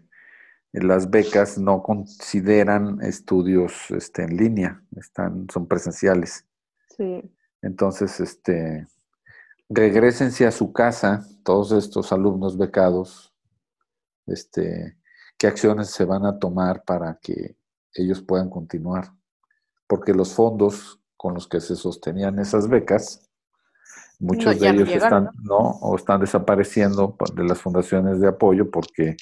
las 0.72 1.10
becas 1.10 1.58
no 1.58 1.82
consideran 1.82 3.00
estudios 3.02 3.90
este, 3.90 4.22
en 4.24 4.36
línea, 4.36 4.82
están, 4.96 5.46
son 5.52 5.66
presenciales. 5.66 6.46
Sí. 6.96 7.22
Entonces, 7.60 8.20
este, 8.20 8.86
regresense 9.68 10.46
a 10.46 10.50
su 10.50 10.72
casa, 10.72 11.26
todos 11.44 11.72
estos 11.72 12.12
alumnos 12.12 12.56
becados, 12.56 13.34
este, 14.26 14.96
qué 15.42 15.48
acciones 15.48 15.90
se 15.90 16.04
van 16.04 16.24
a 16.24 16.38
tomar 16.38 16.84
para 16.84 17.18
que 17.20 17.56
ellos 17.94 18.22
puedan 18.22 18.48
continuar. 18.48 19.08
Porque 19.88 20.14
los 20.14 20.32
fondos 20.34 21.00
con 21.16 21.34
los 21.34 21.48
que 21.48 21.60
se 21.60 21.74
sostenían 21.74 22.38
esas 22.38 22.68
becas, 22.68 23.28
muchos 24.20 24.54
No, 24.54 24.60
de 24.60 24.68
ellos 24.70 24.88
llegaron, 24.88 25.24
están, 25.26 25.42
¿no? 25.44 25.56
O 25.58 25.96
están 25.96 26.20
desapareciendo 26.20 27.16
pa- 27.16 27.24
de 27.34 27.42
las 27.42 27.60
fundaciones 27.60 28.20
de 28.20 28.28
apoyo 28.28 28.70
porque 28.70 29.16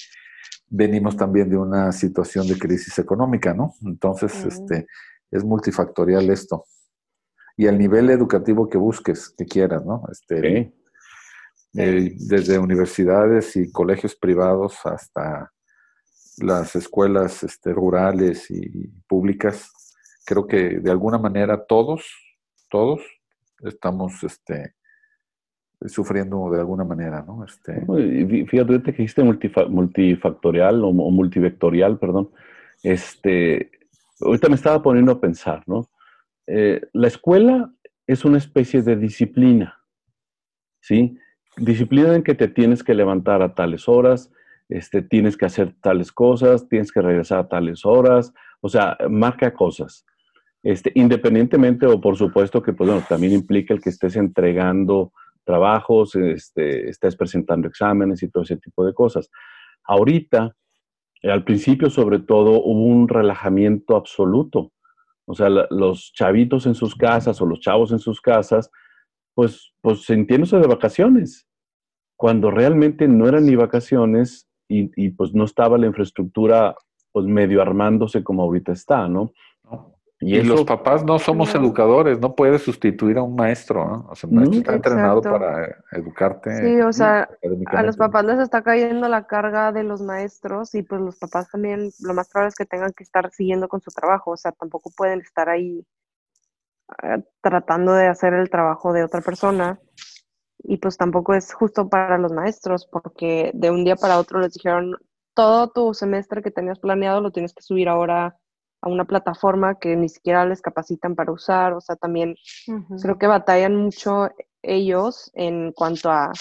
venimos 0.69 1.17
también 1.17 1.49
de 1.49 1.57
una 1.57 1.91
situación 1.91 2.47
de 2.47 2.59
crisis 2.59 2.99
económica, 2.99 3.55
¿no? 3.55 3.73
Entonces, 3.83 4.45
Mm. 4.45 4.47
este, 4.47 4.87
es 5.31 5.43
multifactorial 5.43 6.29
esto. 6.29 6.65
Y 7.57 7.65
el 7.65 7.79
nivel 7.79 8.11
educativo 8.11 8.69
que 8.69 8.77
busques, 8.77 9.29
que 9.35 9.45
quieras, 9.47 9.83
¿no? 9.83 10.03
Este, 10.11 10.71
eh, 11.73 12.13
desde 12.15 12.59
universidades 12.59 13.55
y 13.55 13.71
colegios 13.71 14.15
privados 14.15 14.77
hasta 14.83 15.51
las 16.41 16.75
escuelas 16.75 17.43
este, 17.43 17.73
rurales 17.73 18.49
y 18.51 18.87
públicas, 19.07 19.71
creo 20.25 20.47
que 20.47 20.79
de 20.79 20.91
alguna 20.91 21.17
manera 21.17 21.65
todos, 21.65 22.05
todos 22.69 23.01
estamos 23.63 24.23
este, 24.23 24.75
sufriendo 25.87 26.49
de 26.51 26.59
alguna 26.59 26.83
manera, 26.83 27.23
¿no? 27.23 27.43
Este, 27.43 27.85
Fíjate 28.47 28.81
que 28.83 28.91
dijiste 28.91 29.23
multifa- 29.23 29.67
multifactorial 29.67 30.83
o, 30.83 30.89
o 30.89 31.11
multivectorial, 31.11 31.97
perdón. 31.97 32.31
Este, 32.83 33.71
ahorita 34.19 34.49
me 34.49 34.55
estaba 34.55 34.81
poniendo 34.81 35.11
a 35.11 35.21
pensar, 35.21 35.63
¿no? 35.67 35.89
Eh, 36.47 36.81
la 36.93 37.07
escuela 37.07 37.73
es 38.07 38.25
una 38.25 38.37
especie 38.37 38.81
de 38.81 38.95
disciplina, 38.95 39.79
¿sí? 40.81 41.17
Disciplina 41.57 42.15
en 42.15 42.23
que 42.23 42.35
te 42.35 42.47
tienes 42.47 42.83
que 42.83 42.93
levantar 42.95 43.41
a 43.41 43.53
tales 43.53 43.87
horas, 43.87 44.31
este, 44.71 45.01
tienes 45.01 45.35
que 45.35 45.45
hacer 45.45 45.75
tales 45.81 46.13
cosas, 46.13 46.67
tienes 46.69 46.93
que 46.93 47.01
regresar 47.01 47.39
a 47.39 47.47
tales 47.49 47.85
horas, 47.85 48.33
o 48.61 48.69
sea, 48.69 48.97
marca 49.09 49.53
cosas. 49.53 50.05
Este, 50.63 50.91
independientemente 50.95 51.85
o 51.87 51.99
por 51.99 52.15
supuesto 52.15 52.61
que 52.61 52.71
pues, 52.71 52.89
bueno, 52.89 53.05
también 53.07 53.33
implica 53.33 53.73
el 53.73 53.81
que 53.81 53.89
estés 53.89 54.15
entregando 54.15 55.11
trabajos, 55.43 56.15
este, 56.15 56.89
estés 56.89 57.17
presentando 57.17 57.67
exámenes 57.67 58.23
y 58.23 58.29
todo 58.29 58.43
ese 58.43 58.57
tipo 58.57 58.85
de 58.85 58.93
cosas. 58.93 59.29
Ahorita, 59.83 60.55
eh, 61.21 61.31
al 61.31 61.43
principio 61.43 61.89
sobre 61.89 62.19
todo, 62.19 62.63
hubo 62.63 62.85
un 62.85 63.09
relajamiento 63.09 63.97
absoluto. 63.97 64.71
O 65.25 65.35
sea, 65.35 65.49
los 65.49 66.13
chavitos 66.13 66.65
en 66.65 66.75
sus 66.75 66.95
casas 66.95 67.41
o 67.41 67.45
los 67.45 67.59
chavos 67.59 67.91
en 67.91 67.99
sus 67.99 68.21
casas, 68.21 68.71
pues, 69.33 69.73
pues 69.81 70.05
sintiéndose 70.05 70.57
de 70.59 70.67
vacaciones, 70.67 71.45
cuando 72.15 72.51
realmente 72.51 73.09
no 73.09 73.27
eran 73.27 73.45
ni 73.45 73.55
vacaciones 73.55 74.47
y, 74.79 74.91
y, 74.95 75.09
pues 75.09 75.33
no 75.33 75.43
estaba 75.43 75.77
la 75.77 75.87
infraestructura 75.87 76.75
pues 77.11 77.25
medio 77.25 77.61
armándose 77.61 78.23
como 78.23 78.43
ahorita 78.43 78.71
está, 78.71 79.07
¿no? 79.07 79.31
¿no? 79.65 79.95
Y, 80.21 80.35
Y, 80.35 80.39
eso, 80.39 80.49
los 80.53 80.63
papás 80.63 81.03
no 81.03 81.19
somos 81.19 81.53
No. 81.53 81.59
educadores, 81.61 82.19
no 82.19 82.35
puedes 82.35 82.61
sustituir 82.61 83.17
a 83.17 83.23
un 83.23 83.35
maestro, 83.35 83.85
¿no? 83.85 84.07
O 84.09 84.15
sea, 84.15 84.29
un 84.29 84.35
maestro 84.37 84.59
está 84.59 84.73
entrenado 84.75 85.17
Exacto. 85.17 85.39
para 85.39 85.65
eh, 85.65 85.75
educarte. 85.91 86.57
Sí, 86.57 86.81
o 86.81 86.93
sea, 86.93 87.27
A 87.67 87.83
los 87.83 87.97
papás 87.97 88.23
les 88.25 88.39
está 88.39 88.61
cayendo 88.61 89.09
la 89.09 89.25
carga 89.25 89.71
de 89.71 89.83
los 89.83 90.01
maestros 90.01 90.73
y 90.75 90.83
pues 90.83 91.01
los 91.01 91.17
papás 91.17 91.49
también 91.49 91.89
lo 91.99 92.13
más 92.13 92.29
probable 92.29 92.49
es 92.49 92.55
que 92.55 92.65
tengan 92.65 92.93
que 92.93 93.03
estar 93.03 93.29
siguiendo 93.31 93.67
con 93.67 93.81
su 93.81 93.91
trabajo, 93.91 94.31
o 94.31 94.37
sea, 94.37 94.51
tampoco 94.51 94.91
pueden 94.95 95.19
estar 95.19 95.49
ahí 95.49 95.85
eh, 97.03 97.23
tratando 97.41 97.93
de 97.93 98.07
hacer 98.07 98.33
el 98.33 98.49
trabajo 98.49 98.93
de 98.93 99.03
otra 99.03 99.21
persona 99.21 99.79
y 100.63 100.77
pues 100.77 100.97
tampoco 100.97 101.33
es 101.33 101.53
justo 101.53 101.89
para 101.89 102.17
los 102.17 102.31
maestros 102.31 102.85
porque 102.85 103.51
de 103.53 103.71
un 103.71 103.83
día 103.83 103.95
para 103.95 104.19
otro 104.19 104.39
les 104.39 104.53
dijeron 104.53 104.95
todo 105.33 105.69
tu 105.69 105.93
semestre 105.93 106.41
que 106.41 106.51
tenías 106.51 106.79
planeado 106.79 107.21
lo 107.21 107.31
tienes 107.31 107.53
que 107.53 107.63
subir 107.63 107.89
ahora 107.89 108.37
a 108.81 108.89
una 108.89 109.05
plataforma 109.05 109.77
que 109.79 109.95
ni 109.95 110.09
siquiera 110.09 110.45
les 110.45 110.61
capacitan 110.61 111.15
para 111.15 111.31
usar, 111.31 111.73
o 111.73 111.81
sea, 111.81 111.95
también 111.95 112.35
creo 113.01 113.17
que 113.17 113.27
batallan 113.27 113.75
mucho 113.75 114.29
ellos 114.63 115.31
en 115.35 115.71
cuanto 115.71 116.09
a 116.09 116.31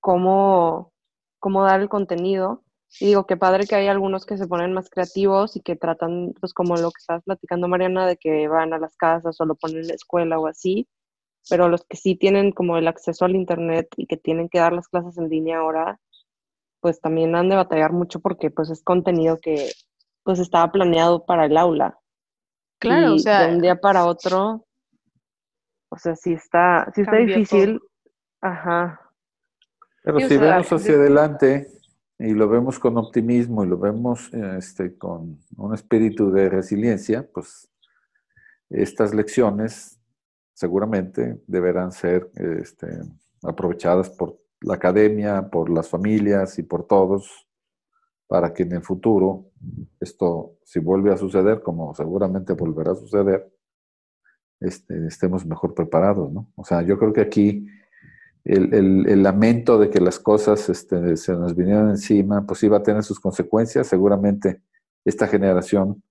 cómo, 0.00 0.92
cómo 1.38 1.62
dar 1.62 1.80
el 1.80 1.88
contenido. 1.88 2.64
Y 2.98 3.06
digo, 3.06 3.24
qué 3.26 3.36
padre 3.36 3.66
que 3.66 3.76
hay 3.76 3.86
algunos 3.86 4.26
que 4.26 4.36
se 4.36 4.48
ponen 4.48 4.72
más 4.72 4.90
creativos 4.90 5.54
y 5.54 5.60
que 5.60 5.76
tratan, 5.76 6.32
pues 6.40 6.52
como 6.52 6.76
lo 6.76 6.90
que 6.90 6.98
estabas 6.98 7.22
platicando, 7.22 7.68
Mariana, 7.68 8.06
de 8.06 8.16
que 8.16 8.48
van 8.48 8.72
a 8.72 8.78
las 8.78 8.96
casas 8.96 9.40
o 9.40 9.44
lo 9.44 9.54
ponen 9.54 9.82
en 9.82 9.88
la 9.88 9.94
escuela 9.94 10.40
o 10.40 10.48
así, 10.48 10.88
pero 11.48 11.68
los 11.68 11.84
que 11.84 11.96
sí 11.96 12.16
tienen 12.16 12.52
como 12.52 12.76
el 12.76 12.86
acceso 12.88 13.24
al 13.24 13.34
internet 13.36 13.88
y 13.96 14.06
que 14.06 14.16
tienen 14.16 14.48
que 14.48 14.58
dar 14.58 14.72
las 14.72 14.88
clases 14.88 15.16
en 15.18 15.28
línea 15.28 15.58
ahora, 15.58 15.98
pues 16.80 17.00
también 17.00 17.34
han 17.34 17.48
de 17.48 17.56
batallar 17.56 17.92
mucho 17.92 18.20
porque 18.20 18.50
pues 18.50 18.70
es 18.70 18.82
contenido 18.82 19.38
que 19.40 19.70
pues 20.22 20.38
estaba 20.38 20.70
planeado 20.72 21.24
para 21.24 21.46
el 21.46 21.56
aula. 21.56 21.98
Claro, 22.78 23.14
o 23.14 23.18
sea, 23.18 23.46
de 23.46 23.54
un 23.54 23.60
día 23.60 23.76
para 23.80 24.06
otro, 24.06 24.66
o 25.90 25.98
sea, 25.98 26.16
sí 26.16 26.32
está, 26.32 26.90
sí 26.94 27.02
está 27.02 27.16
difícil. 27.16 27.80
Ajá. 28.40 29.00
Pero 30.02 30.18
Sí, 30.20 30.24
o 30.24 30.28
si 30.28 30.38
sea, 30.38 30.46
vemos 30.50 30.72
hacia 30.72 30.92
de- 30.96 31.00
adelante 31.00 31.68
y 32.18 32.32
lo 32.32 32.48
vemos 32.48 32.78
con 32.78 32.96
optimismo 32.96 33.64
y 33.64 33.68
lo 33.68 33.78
vemos 33.78 34.32
este, 34.32 34.96
con 34.96 35.38
un 35.56 35.74
espíritu 35.74 36.30
de 36.30 36.48
resiliencia, 36.48 37.28
pues 37.32 37.68
estas 38.70 39.14
lecciones 39.14 39.99
seguramente 40.60 41.40
deberán 41.46 41.90
ser 41.90 42.30
este, 42.34 42.86
aprovechadas 43.42 44.10
por 44.10 44.38
la 44.60 44.74
academia, 44.74 45.48
por 45.48 45.70
las 45.70 45.88
familias 45.88 46.58
y 46.58 46.62
por 46.62 46.86
todos, 46.86 47.48
para 48.28 48.52
que 48.52 48.64
en 48.64 48.72
el 48.72 48.82
futuro 48.82 49.46
esto, 50.00 50.58
si 50.64 50.78
vuelve 50.78 51.14
a 51.14 51.16
suceder, 51.16 51.62
como 51.62 51.94
seguramente 51.94 52.52
volverá 52.52 52.92
a 52.92 52.94
suceder, 52.94 53.50
este, 54.60 55.06
estemos 55.06 55.46
mejor 55.46 55.74
preparados, 55.74 56.30
¿no? 56.30 56.52
O 56.56 56.64
sea, 56.64 56.82
yo 56.82 56.98
creo 56.98 57.14
que 57.14 57.22
aquí 57.22 57.66
el, 58.44 58.74
el- 58.74 59.08
el 59.08 59.22
lamento 59.22 59.78
de 59.78 59.88
que 59.88 60.00
las 60.00 60.18
cosas 60.18 60.68
este, 60.68 61.16
se 61.16 61.32
nos 61.32 61.56
vinieran 61.56 61.88
encima, 61.88 62.44
pues 62.46 62.62
iba 62.64 62.76
a 62.76 62.82
tener 62.82 63.02
sus 63.02 63.18
consecuencias. 63.18 63.86
Seguramente 63.86 64.60
esta 65.06 65.26
generación 65.26 66.02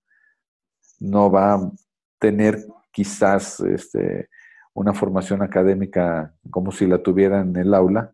no 0.99 1.29
va 1.29 1.53
a 1.53 1.71
tener 2.19 2.65
quizás 2.91 3.59
este, 3.59 4.27
una 4.73 4.93
formación 4.93 5.41
académica 5.41 6.33
como 6.51 6.71
si 6.71 6.87
la 6.87 7.03
tuviera 7.03 7.41
en 7.41 7.55
el 7.57 7.73
aula, 7.73 8.13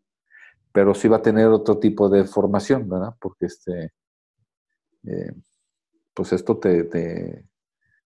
pero 0.74 0.94
sí 0.96 1.08
va 1.10 1.18
a 1.18 1.22
tener 1.24 1.48
otro 1.48 1.80
tipo 1.80 2.10
de 2.10 2.26
formación, 2.26 2.90
¿verdad? 2.90 3.16
Porque 3.22 3.48
este, 3.48 3.94
eh, 5.08 5.32
pues 6.14 6.34
esto 6.34 6.58
te, 6.58 6.86
te, 6.86 7.46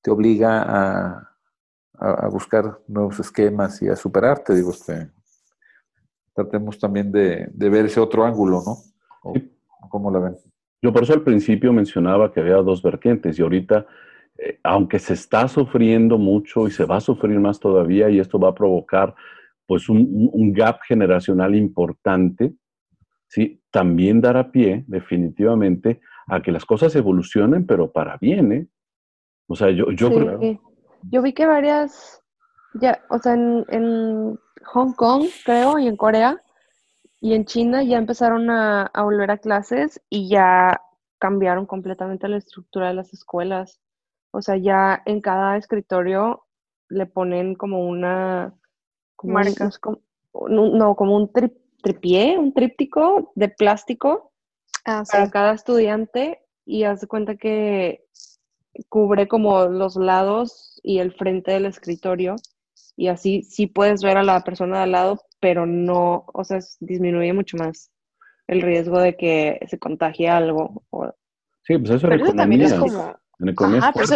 te 0.02 0.12
obliga 0.12 0.62
a, 0.62 1.30
a, 1.98 2.10
a 2.26 2.28
buscar 2.28 2.80
nuevos 2.88 3.20
esquemas 3.20 3.82
y 3.82 3.88
a 3.88 3.96
superarte, 3.96 4.54
digo, 4.54 4.70
este, 4.72 5.10
tratemos 6.34 6.78
también 6.78 7.10
de, 7.12 7.48
de 7.52 7.68
ver 7.70 7.86
ese 7.86 8.00
otro 8.00 8.24
ángulo, 8.24 8.62
¿no? 8.64 8.76
O- 9.22 9.34
¿Cómo 9.88 10.10
la 10.10 10.18
ven? 10.18 10.36
Yo 10.82 10.92
por 10.92 11.04
eso 11.04 11.12
al 11.14 11.22
principio 11.22 11.72
mencionaba 11.72 12.32
que 12.32 12.40
había 12.40 12.56
dos 12.56 12.82
vertientes 12.82 13.38
y 13.38 13.42
ahorita, 13.42 13.86
eh, 14.38 14.58
aunque 14.62 14.98
se 14.98 15.14
está 15.14 15.48
sufriendo 15.48 16.18
mucho 16.18 16.66
y 16.66 16.70
se 16.70 16.84
va 16.84 16.96
a 16.96 17.00
sufrir 17.00 17.38
más 17.40 17.58
todavía 17.58 18.10
y 18.10 18.18
esto 18.18 18.38
va 18.38 18.50
a 18.50 18.54
provocar 18.54 19.14
pues 19.66 19.88
un, 19.88 20.52
gap 20.52 20.80
generacional 20.86 21.54
importante, 21.54 22.54
¿sí? 23.26 23.60
también 23.70 24.20
dará 24.20 24.52
pie 24.52 24.84
definitivamente 24.86 26.00
a 26.28 26.40
que 26.40 26.52
las 26.52 26.64
cosas 26.64 26.94
evolucionen, 26.94 27.66
pero 27.66 27.90
para 27.90 28.16
bien, 28.18 28.52
¿eh? 28.52 28.68
O 29.48 29.56
sea, 29.56 29.70
yo, 29.70 29.90
yo 29.90 30.08
Sí. 30.08 30.14
creo... 30.14 30.40
Yo 31.10 31.22
vi 31.22 31.32
que 31.32 31.46
varias, 31.46 32.22
ya, 32.74 33.00
o 33.10 33.18
sea, 33.18 33.34
en, 33.34 33.64
en 33.68 34.38
Hong 34.64 34.92
Kong, 34.94 35.26
creo, 35.44 35.78
y 35.78 35.86
en 35.86 35.96
Corea, 35.96 36.42
y 37.20 37.34
en 37.34 37.44
China 37.44 37.82
ya 37.84 37.98
empezaron 37.98 38.50
a, 38.50 38.86
a 38.86 39.02
volver 39.02 39.30
a 39.30 39.38
clases 39.38 40.00
y 40.10 40.28
ya 40.28 40.80
cambiaron 41.18 41.66
completamente 41.66 42.28
la 42.28 42.38
estructura 42.38 42.88
de 42.88 42.94
las 42.94 43.12
escuelas. 43.12 43.80
O 44.36 44.42
sea, 44.42 44.56
ya 44.58 45.02
en 45.06 45.22
cada 45.22 45.56
escritorio 45.56 46.44
le 46.90 47.06
ponen 47.06 47.54
como 47.54 47.86
una, 47.86 48.52
como 49.16 49.30
un- 49.30 49.34
Marca. 49.34 49.64
no 49.64 49.70
sé 49.70 49.80
cómo- 49.80 50.00
un- 50.32 50.76
no, 50.76 50.94
como 50.94 51.16
un 51.16 51.32
tri- 51.32 51.56
tripié, 51.82 52.36
un 52.38 52.52
tríptico 52.52 53.32
de 53.34 53.48
plástico 53.48 54.32
Ah, 54.84 55.04
para 55.10 55.30
cada 55.30 55.54
estudiante 55.54 56.42
y 56.66 56.84
haz 56.84 57.00
de 57.00 57.06
cuenta 57.06 57.36
que 57.36 58.04
cubre 58.90 59.26
como 59.26 59.64
los 59.66 59.96
lados 59.96 60.78
y 60.82 60.98
el 60.98 61.12
frente 61.14 61.52
del 61.52 61.64
escritorio 61.64 62.36
y 62.94 63.08
así 63.08 63.42
sí 63.42 63.66
puedes 63.66 64.02
ver 64.02 64.18
a 64.18 64.22
la 64.22 64.42
persona 64.44 64.76
de 64.78 64.82
al 64.82 64.92
lado, 64.92 65.20
pero 65.40 65.64
no, 65.64 66.26
o 66.32 66.44
sea, 66.44 66.58
es- 66.58 66.76
disminuye 66.80 67.32
mucho 67.32 67.56
más 67.56 67.90
el 68.48 68.60
riesgo 68.60 69.00
de 69.00 69.16
que 69.16 69.60
se 69.66 69.78
contagie 69.78 70.28
algo. 70.28 70.82
o- 70.90 71.10
Sí, 71.62 71.78
pues 71.78 71.90
eso 71.90 72.02
Pero 72.08 72.14
en 72.20 72.20
eso 72.26 72.36
también 72.36 72.60
es 72.62 72.74
como, 72.74 73.16
En 73.38 73.48
economía 73.48 73.80
Ajá, 73.80 73.92
es 74.02 74.10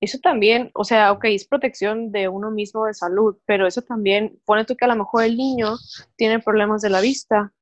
eso 0.00 0.18
también, 0.18 0.70
o 0.74 0.84
sea, 0.84 1.12
ok, 1.12 1.26
es 1.26 1.46
protección 1.46 2.10
de 2.10 2.28
uno 2.28 2.50
mismo 2.50 2.86
de 2.86 2.94
salud, 2.94 3.36
pero 3.44 3.66
eso 3.66 3.82
también, 3.82 4.40
pone 4.46 4.64
tú 4.64 4.74
que 4.74 4.86
a 4.86 4.88
lo 4.88 4.96
mejor 4.96 5.24
el 5.24 5.36
niño 5.36 5.76
tiene 6.16 6.40
problemas 6.40 6.80
de 6.80 6.88
la 6.88 7.02
vista 7.02 7.52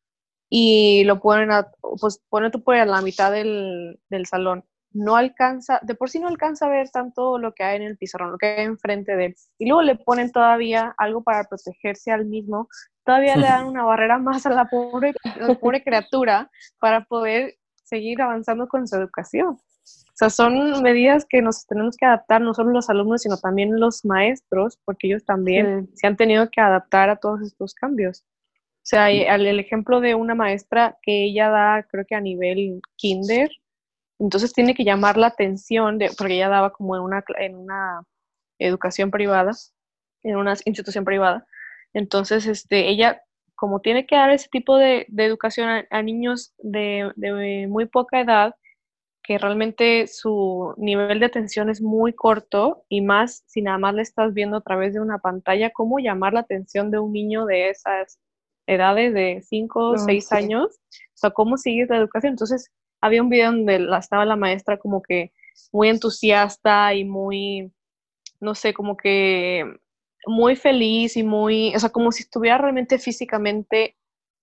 y 0.48 1.02
lo 1.04 1.20
ponen 1.20 1.50
a, 1.50 1.68
pues 2.00 2.22
pone 2.28 2.50
tú 2.50 2.62
por 2.62 2.76
a 2.76 2.86
la 2.86 3.02
mitad 3.02 3.32
del, 3.32 3.98
del 4.08 4.26
salón. 4.26 4.64
No 4.92 5.16
alcanza, 5.16 5.80
de 5.82 5.94
por 5.96 6.10
sí 6.10 6.18
no 6.20 6.28
alcanza 6.28 6.66
a 6.66 6.70
ver 6.70 6.88
tanto 6.90 7.38
lo 7.38 7.52
que 7.54 7.64
hay 7.64 7.76
en 7.76 7.82
el 7.82 7.98
pizarrón, 7.98 8.32
lo 8.32 8.38
que 8.38 8.46
hay 8.46 8.64
enfrente 8.64 9.16
de 9.16 9.26
él. 9.26 9.36
Y 9.58 9.66
luego 9.66 9.82
le 9.82 9.96
ponen 9.96 10.30
todavía 10.30 10.94
algo 10.96 11.22
para 11.22 11.44
protegerse 11.44 12.10
al 12.12 12.24
mismo. 12.24 12.68
Todavía 13.04 13.36
le 13.36 13.46
dan 13.48 13.66
una 13.66 13.84
barrera 13.84 14.18
más 14.18 14.46
a 14.46 14.50
la 14.50 14.66
pobre, 14.66 15.12
a 15.24 15.38
la 15.40 15.54
pobre 15.56 15.82
criatura 15.82 16.50
para 16.78 17.04
poder 17.04 17.56
seguir 17.84 18.22
avanzando 18.22 18.68
con 18.68 18.86
su 18.88 18.96
educación. 18.96 19.58
O 20.20 20.26
sea, 20.26 20.30
son 20.30 20.82
medidas 20.82 21.24
que 21.28 21.40
nos 21.42 21.64
tenemos 21.64 21.96
que 21.96 22.04
adaptar, 22.04 22.40
no 22.40 22.52
solo 22.52 22.72
los 22.72 22.90
alumnos, 22.90 23.22
sino 23.22 23.36
también 23.36 23.78
los 23.78 24.04
maestros, 24.04 24.76
porque 24.84 25.06
ellos 25.06 25.24
también 25.24 25.86
Sí. 25.86 25.92
se 25.98 26.06
han 26.08 26.16
tenido 26.16 26.50
que 26.50 26.60
adaptar 26.60 27.08
a 27.08 27.16
todos 27.16 27.40
estos 27.42 27.72
cambios. 27.72 28.24
O 28.78 28.82
sea, 28.90 29.04
al- 29.04 29.46
el 29.46 29.60
ejemplo 29.60 30.00
de 30.00 30.16
una 30.16 30.34
maestra 30.34 30.98
que 31.02 31.24
ella 31.26 31.50
da, 31.50 31.84
creo 31.88 32.04
que 32.04 32.16
a 32.16 32.20
nivel 32.20 32.80
kinder, 32.96 33.48
entonces 34.18 34.52
tiene 34.52 34.74
que 34.74 34.82
llamar 34.82 35.16
la 35.16 35.28
atención, 35.28 35.98
de, 35.98 36.10
porque 36.18 36.34
ella 36.34 36.48
daba 36.48 36.72
como 36.72 36.96
en 36.96 37.02
una, 37.02 37.22
en 37.38 37.54
una 37.54 38.02
educación 38.58 39.12
privada, 39.12 39.52
en 40.24 40.34
una 40.36 40.54
institución 40.64 41.04
privada. 41.04 41.46
Entonces, 41.92 42.46
este, 42.46 42.88
ella, 42.88 43.22
como 43.54 43.80
tiene 43.80 44.04
que 44.04 44.16
dar 44.16 44.30
ese 44.30 44.48
tipo 44.50 44.76
de, 44.78 45.06
de 45.08 45.24
educación 45.26 45.68
a, 45.68 45.86
a 45.90 46.02
niños 46.02 46.54
de, 46.58 47.12
de 47.14 47.68
muy 47.68 47.86
poca 47.86 48.20
edad, 48.20 48.56
que 49.28 49.36
realmente 49.36 50.06
su 50.06 50.72
nivel 50.78 51.20
de 51.20 51.26
atención 51.26 51.68
es 51.68 51.82
muy 51.82 52.14
corto 52.14 52.86
y 52.88 53.02
más 53.02 53.44
si 53.46 53.60
nada 53.60 53.76
más 53.76 53.94
le 53.94 54.00
estás 54.00 54.32
viendo 54.32 54.56
a 54.56 54.62
través 54.62 54.94
de 54.94 55.00
una 55.00 55.18
pantalla, 55.18 55.68
cómo 55.68 55.98
llamar 55.98 56.32
la 56.32 56.40
atención 56.40 56.90
de 56.90 56.98
un 56.98 57.12
niño 57.12 57.44
de 57.44 57.68
esas 57.68 58.18
edades 58.66 59.12
de 59.12 59.42
5 59.46 59.80
o 59.80 59.92
No, 59.92 59.98
6 59.98 60.28
sí. 60.28 60.34
años, 60.34 60.80
o 60.90 61.12
sea, 61.12 61.28
cómo 61.28 61.58
sigues 61.58 61.90
la 61.90 61.98
educación. 61.98 62.32
Entonces, 62.32 62.72
había 63.02 63.22
un 63.22 63.28
video 63.28 63.52
donde 63.52 63.78
la, 63.80 63.98
estaba 63.98 64.24
la 64.24 64.36
maestra 64.36 64.78
como 64.78 65.02
que 65.02 65.34
muy 65.72 65.90
entusiasta 65.90 66.94
y 66.94 67.04
muy, 67.04 67.70
no 68.40 68.54
sé, 68.54 68.72
como 68.72 68.96
que 68.96 69.62
muy 70.24 70.56
feliz 70.56 71.18
y 71.18 71.22
muy, 71.22 71.76
o 71.76 71.78
sea, 71.78 71.90
como 71.90 72.12
si 72.12 72.22
estuviera 72.22 72.56
realmente 72.56 72.98
físicamente 72.98 73.94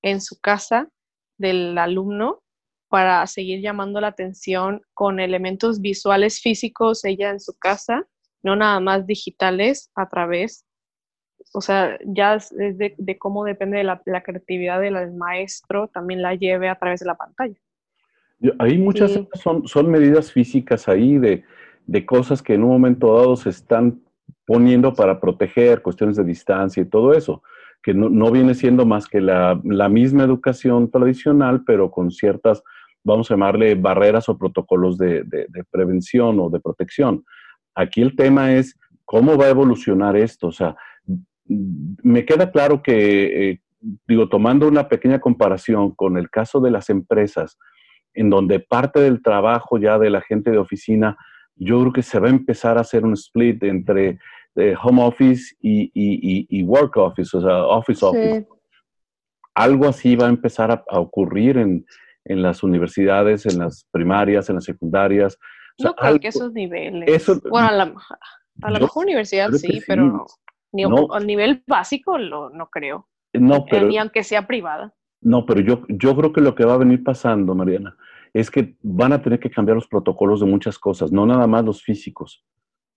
en 0.04 0.22
su 0.22 0.40
casa 0.40 0.92
del 1.40 1.76
alumno 1.76 2.44
para 2.90 3.26
seguir 3.28 3.62
llamando 3.62 4.00
la 4.00 4.08
atención 4.08 4.82
con 4.94 5.20
elementos 5.20 5.82
visuales 5.82 6.40
físicos 6.42 7.04
ella 7.06 7.30
en 7.30 7.40
su 7.40 7.54
casa, 7.58 8.08
no 8.44 8.56
nada 8.56 8.80
más 8.80 9.08
digitales 9.08 9.92
a 9.96 10.08
través. 10.08 10.66
O 11.54 11.62
sea, 11.62 11.98
ya 12.06 12.36
es 12.36 12.50
de, 12.56 12.96
de 12.98 13.18
cómo 13.18 13.44
depende 13.44 13.78
de 13.78 13.84
la, 13.84 14.02
la 14.06 14.24
creatividad 14.24 14.80
del 14.82 15.14
maestro, 15.14 15.88
también 15.88 16.22
la 16.22 16.36
lleve 16.36 16.70
a 16.70 16.76
través 16.78 17.00
de 17.00 17.06
la 17.06 17.16
pantalla. 17.16 17.56
Hay 18.60 18.78
muchas 18.78 19.12
Sí. 19.12 19.28
son, 19.34 19.68
son 19.68 19.90
medidas 19.90 20.32
físicas 20.32 20.88
ahí 20.88 21.18
de, 21.18 21.44
de 21.88 22.06
cosas 22.06 22.42
que 22.42 22.54
en 22.54 22.64
un 22.64 22.70
momento 22.70 23.16
dado 23.16 23.36
se 23.36 23.50
están 23.50 24.02
poniendo 24.46 24.94
para 24.94 25.20
proteger 25.20 25.82
cuestiones 25.82 26.18
de 26.18 26.24
distancia 26.24 26.82
y 26.82 26.86
todo 26.86 27.14
eso, 27.14 27.42
que 27.86 27.94
no, 27.94 28.10
no 28.10 28.32
viene 28.32 28.56
siendo 28.56 28.84
más 28.84 29.08
que 29.08 29.22
la, 29.22 29.62
la 29.64 29.90
misma 29.90 30.24
educación 30.24 30.90
tradicional, 30.90 31.62
pero 31.68 31.92
con 31.92 32.10
ciertas, 32.10 32.64
vamos 33.04 33.30
a 33.30 33.36
llamarle 33.36 33.76
barreras 33.76 34.28
o 34.28 34.40
protocolos 34.40 34.98
de, 34.98 35.22
de- 35.24 35.64
prevención 35.70 36.40
o 36.40 36.50
de 36.50 36.60
protección. 36.60 37.24
Aquí 37.76 38.02
el 38.02 38.16
tema 38.16 38.54
es 38.54 38.76
cómo 39.06 39.38
va 39.38 39.46
a 39.46 39.50
evolucionar 39.50 40.18
esto. 40.18 40.48
O 40.48 40.52
sea, 40.52 40.76
me 41.48 42.26
queda 42.26 42.50
claro 42.50 42.82
que, 42.82 43.52
eh, 43.52 43.62
digo, 44.08 44.30
tomando 44.30 44.68
una 44.68 44.88
pequeña 44.90 45.20
comparación 45.20 45.92
con 45.92 46.18
el 46.18 46.32
caso 46.32 46.60
de 46.62 46.72
las 46.72 46.90
empresas, 46.90 47.60
en 48.16 48.32
donde 48.32 48.60
parte 48.62 49.00
del 49.00 49.22
trabajo 49.22 49.78
ya 49.78 50.00
de 50.00 50.10
la 50.10 50.22
gente 50.22 50.50
de 50.50 50.58
oficina, 50.58 51.18
yo 51.56 51.80
creo 51.82 51.94
que 51.94 52.02
se 52.02 52.20
va 52.20 52.30
a 52.30 52.32
empezar 52.32 52.80
a 52.80 52.82
hacer 52.82 53.06
un 53.06 53.14
split 53.14 53.64
entre 53.64 54.18
eh, 54.56 54.76
home 54.82 55.04
office 55.04 55.56
y, 55.62 55.84
y- 55.94 56.20
y- 56.40 56.48
y 56.50 56.64
work 56.64 56.96
office, 56.98 57.36
o 57.38 57.42
sea, 57.42 57.66
office 57.66 58.06
office. 58.06 58.40
Sí. 58.42 58.46
Algo 59.56 59.88
así 59.88 60.16
va 60.16 60.26
a 60.26 60.30
empezar 60.30 60.72
a, 60.72 60.84
a 60.90 61.00
ocurrir 61.00 61.58
en, 61.58 61.86
en 62.26 62.42
las 62.42 62.64
universidades, 62.64 63.46
en 63.46 63.60
las 63.60 63.88
primarias, 63.92 64.50
en 64.50 64.56
las 64.56 64.66
secundarias. 64.66 65.38
O 65.78 65.82
sea, 65.84 65.90
no 65.92 65.96
creo 65.96 66.08
algo- 66.10 66.20
que 66.20 66.28
esos 66.30 66.52
niveles. 66.54 67.10
eso- 67.10 67.40
bueno, 67.50 67.68
a 67.68 67.72
la, 67.72 67.94
a 68.64 68.72
la 68.72 68.80
yo 68.80 68.86
mejor 68.86 69.06
universidad 69.06 69.50
sí, 69.52 69.68
sí. 69.74 69.82
pero 69.88 70.26
ni, 70.74 70.84
No. 70.84 71.08
al 71.14 71.26
nivel 71.26 71.64
básico 71.68 72.18
lo, 72.18 72.50
no 72.50 72.68
creo. 72.70 73.08
no, 73.34 73.56
Eh, 73.58 73.66
pero, 73.70 73.88
ni 73.88 73.98
aunque 73.98 74.24
sea 74.24 74.46
privada. 74.48 74.94
no, 75.22 75.46
pero 75.46 75.60
yo, 75.62 75.84
yo 75.90 76.16
creo 76.16 76.32
que 76.34 76.42
lo 76.42 76.54
que 76.56 76.66
va 76.66 76.74
a 76.76 76.78
venir 76.78 77.04
pasando, 77.04 77.54
Mariana, 77.56 77.96
es 78.34 78.50
que 78.52 78.76
van 78.82 79.12
a 79.14 79.22
tener 79.22 79.40
que 79.40 79.50
cambiar 79.50 79.76
los 79.76 79.88
protocolos 79.88 80.40
de 80.42 80.46
muchas 80.46 80.78
cosas, 80.80 81.12
no 81.12 81.26
nada 81.26 81.48
más 81.48 81.64
los 81.66 81.82
físicos, 81.84 82.44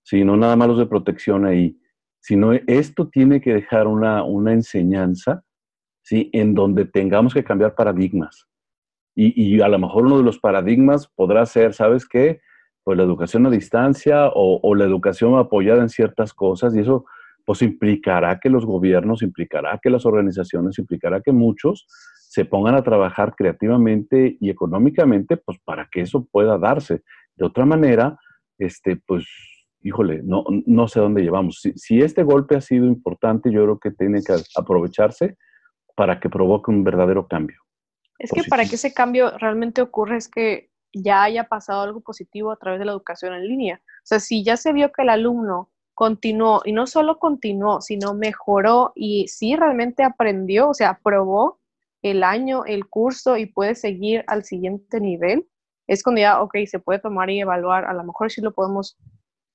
sino 0.08 0.38
nada 0.38 0.56
más 0.56 0.74
de 0.78 0.86
protección 0.86 1.44
ahí, 1.44 1.78
sino 2.18 2.54
esto 2.54 3.08
tiene 3.08 3.42
que 3.42 3.52
dejar 3.52 3.86
una, 3.86 4.24
una 4.24 4.54
enseñanza, 4.54 5.44
¿sí? 6.02 6.30
En 6.32 6.54
donde 6.54 6.86
tengamos 6.86 7.34
que 7.34 7.44
cambiar 7.44 7.74
paradigmas. 7.74 8.48
Y, 9.14 9.34
y 9.36 9.60
a 9.60 9.68
lo 9.68 9.78
mejor 9.78 10.06
uno 10.06 10.16
de 10.16 10.24
los 10.24 10.38
paradigmas 10.38 11.08
podrá 11.08 11.44
ser, 11.44 11.74
¿sabes 11.74 12.08
qué? 12.08 12.40
Pues 12.84 12.96
la 12.96 13.04
educación 13.04 13.44
a 13.44 13.50
distancia 13.50 14.28
o, 14.28 14.60
o 14.62 14.74
la 14.74 14.86
educación 14.86 15.38
apoyada 15.38 15.82
en 15.82 15.90
ciertas 15.90 16.32
cosas 16.32 16.74
y 16.74 16.80
eso 16.80 17.04
pues 17.44 17.60
implicará 17.60 18.40
que 18.40 18.48
los 18.48 18.64
gobiernos, 18.64 19.20
implicará 19.20 19.78
que 19.82 19.90
las 19.90 20.06
organizaciones, 20.06 20.78
implicará 20.78 21.20
que 21.20 21.32
muchos 21.32 21.86
se 22.30 22.46
pongan 22.46 22.76
a 22.76 22.82
trabajar 22.82 23.34
creativamente 23.36 24.38
y 24.40 24.48
económicamente, 24.48 25.36
pues 25.36 25.58
para 25.58 25.86
que 25.92 26.00
eso 26.00 26.26
pueda 26.32 26.56
darse. 26.56 27.02
De 27.36 27.44
otra 27.44 27.66
manera, 27.66 28.18
este, 28.58 28.96
pues, 28.96 29.26
híjole, 29.88 30.20
no, 30.22 30.44
no 30.66 30.86
sé 30.86 31.00
dónde 31.00 31.22
llevamos. 31.22 31.60
Si, 31.60 31.72
si 31.72 32.00
este 32.00 32.22
golpe 32.22 32.56
ha 32.56 32.60
sido 32.60 32.86
importante, 32.86 33.50
yo 33.50 33.62
creo 33.64 33.78
que 33.78 33.90
tiene 33.90 34.22
que 34.22 34.34
aprovecharse 34.56 35.36
para 35.96 36.20
que 36.20 36.28
provoque 36.28 36.70
un 36.70 36.84
verdadero 36.84 37.26
cambio. 37.26 37.56
Es 38.18 38.30
que 38.30 38.42
para 38.44 38.64
que 38.64 38.74
ese 38.74 38.92
cambio 38.92 39.36
realmente 39.38 39.80
ocurra 39.80 40.16
es 40.16 40.28
que 40.28 40.70
ya 40.92 41.22
haya 41.22 41.44
pasado 41.44 41.82
algo 41.82 42.00
positivo 42.00 42.50
a 42.50 42.56
través 42.56 42.80
de 42.80 42.84
la 42.84 42.92
educación 42.92 43.32
en 43.34 43.46
línea. 43.48 43.80
O 43.84 44.04
sea, 44.04 44.20
si 44.20 44.44
ya 44.44 44.56
se 44.56 44.72
vio 44.72 44.92
que 44.92 45.02
el 45.02 45.08
alumno 45.08 45.70
continuó, 45.94 46.62
y 46.64 46.72
no 46.72 46.86
solo 46.86 47.18
continuó, 47.18 47.80
sino 47.80 48.14
mejoró 48.14 48.92
y 48.94 49.26
sí 49.28 49.56
realmente 49.56 50.04
aprendió, 50.04 50.68
o 50.68 50.74
sea, 50.74 50.90
aprobó 50.90 51.58
el 52.02 52.22
año, 52.22 52.64
el 52.64 52.86
curso 52.86 53.36
y 53.36 53.46
puede 53.46 53.74
seguir 53.74 54.24
al 54.28 54.44
siguiente 54.44 55.00
nivel, 55.00 55.48
es 55.88 56.02
cuando 56.02 56.20
ya, 56.20 56.40
ok, 56.42 56.56
se 56.66 56.78
puede 56.78 57.00
tomar 57.00 57.30
y 57.30 57.40
evaluar, 57.40 57.86
a 57.86 57.94
lo 57.94 58.04
mejor 58.04 58.30
sí 58.30 58.40
lo 58.40 58.52
podemos 58.52 58.96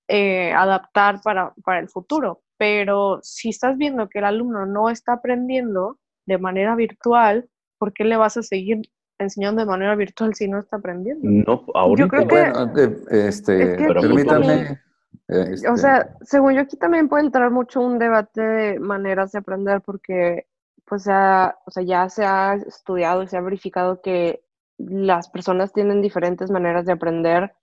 eh, 0.08 0.52
adaptar 0.54 1.22
para, 1.22 1.54
para 1.64 1.80
el 1.80 1.90
futuro, 1.90 2.42
pero 2.58 3.20
si 3.22 3.50
estás 3.50 3.78
viendo 3.78 4.10
que 4.10 4.20
el 4.20 4.26
alumno 4.26 4.66
no 4.66 4.90
está 4.90 5.14
aprendiendo 5.14 5.98
de 6.26 6.38
manera 6.38 6.76
virtual, 6.76 7.50
¿por 7.78 7.94
qué 7.94 8.04
le 8.04 8.18
vas 8.18 8.38
a 8.38 8.44
seguir 8.44 8.82
enseñando 9.20 9.62
de 9.62 9.68
manera 9.68 9.96
virtual 9.96 10.34
si 10.36 10.48
no 10.48 10.60
está 10.60 10.78
aprendiendo? 10.78 11.22
No, 11.30 11.66
ahorita. 11.74 12.08
creo 12.10 12.28
que- 12.28 12.36
Bueno, 12.36 12.74
este, 13.12 13.64
es 13.64 13.78
que 13.78 13.88
permítame. 13.94 14.80
este, 15.28 15.70
O 15.70 15.78
sea, 15.78 16.16
según 16.22 16.54
yo 16.54 16.62
aquí 16.62 16.78
también 16.78 17.08
puede 17.10 17.24
entrar 17.26 17.50
mucho 17.52 17.82
un 17.82 18.00
debate 18.00 18.42
de 18.42 18.80
maneras 18.80 19.32
de 19.32 19.40
aprender 19.40 19.82
porque 19.82 20.48
pues 20.86 21.06
ya, 21.06 21.58
o 21.66 21.72
sea, 21.72 21.82
ya 21.84 22.10
se 22.10 22.26
ha 22.26 22.56
estudiado 22.56 23.24
y 23.24 23.28
se 23.28 23.38
ha 23.38 23.42
verificado 23.42 24.02
que 24.02 24.44
las 24.78 25.30
personas 25.30 25.72
tienen 25.72 26.02
diferentes 26.02 26.52
maneras 26.52 26.86
de 26.86 26.92
aprender, 26.92 27.54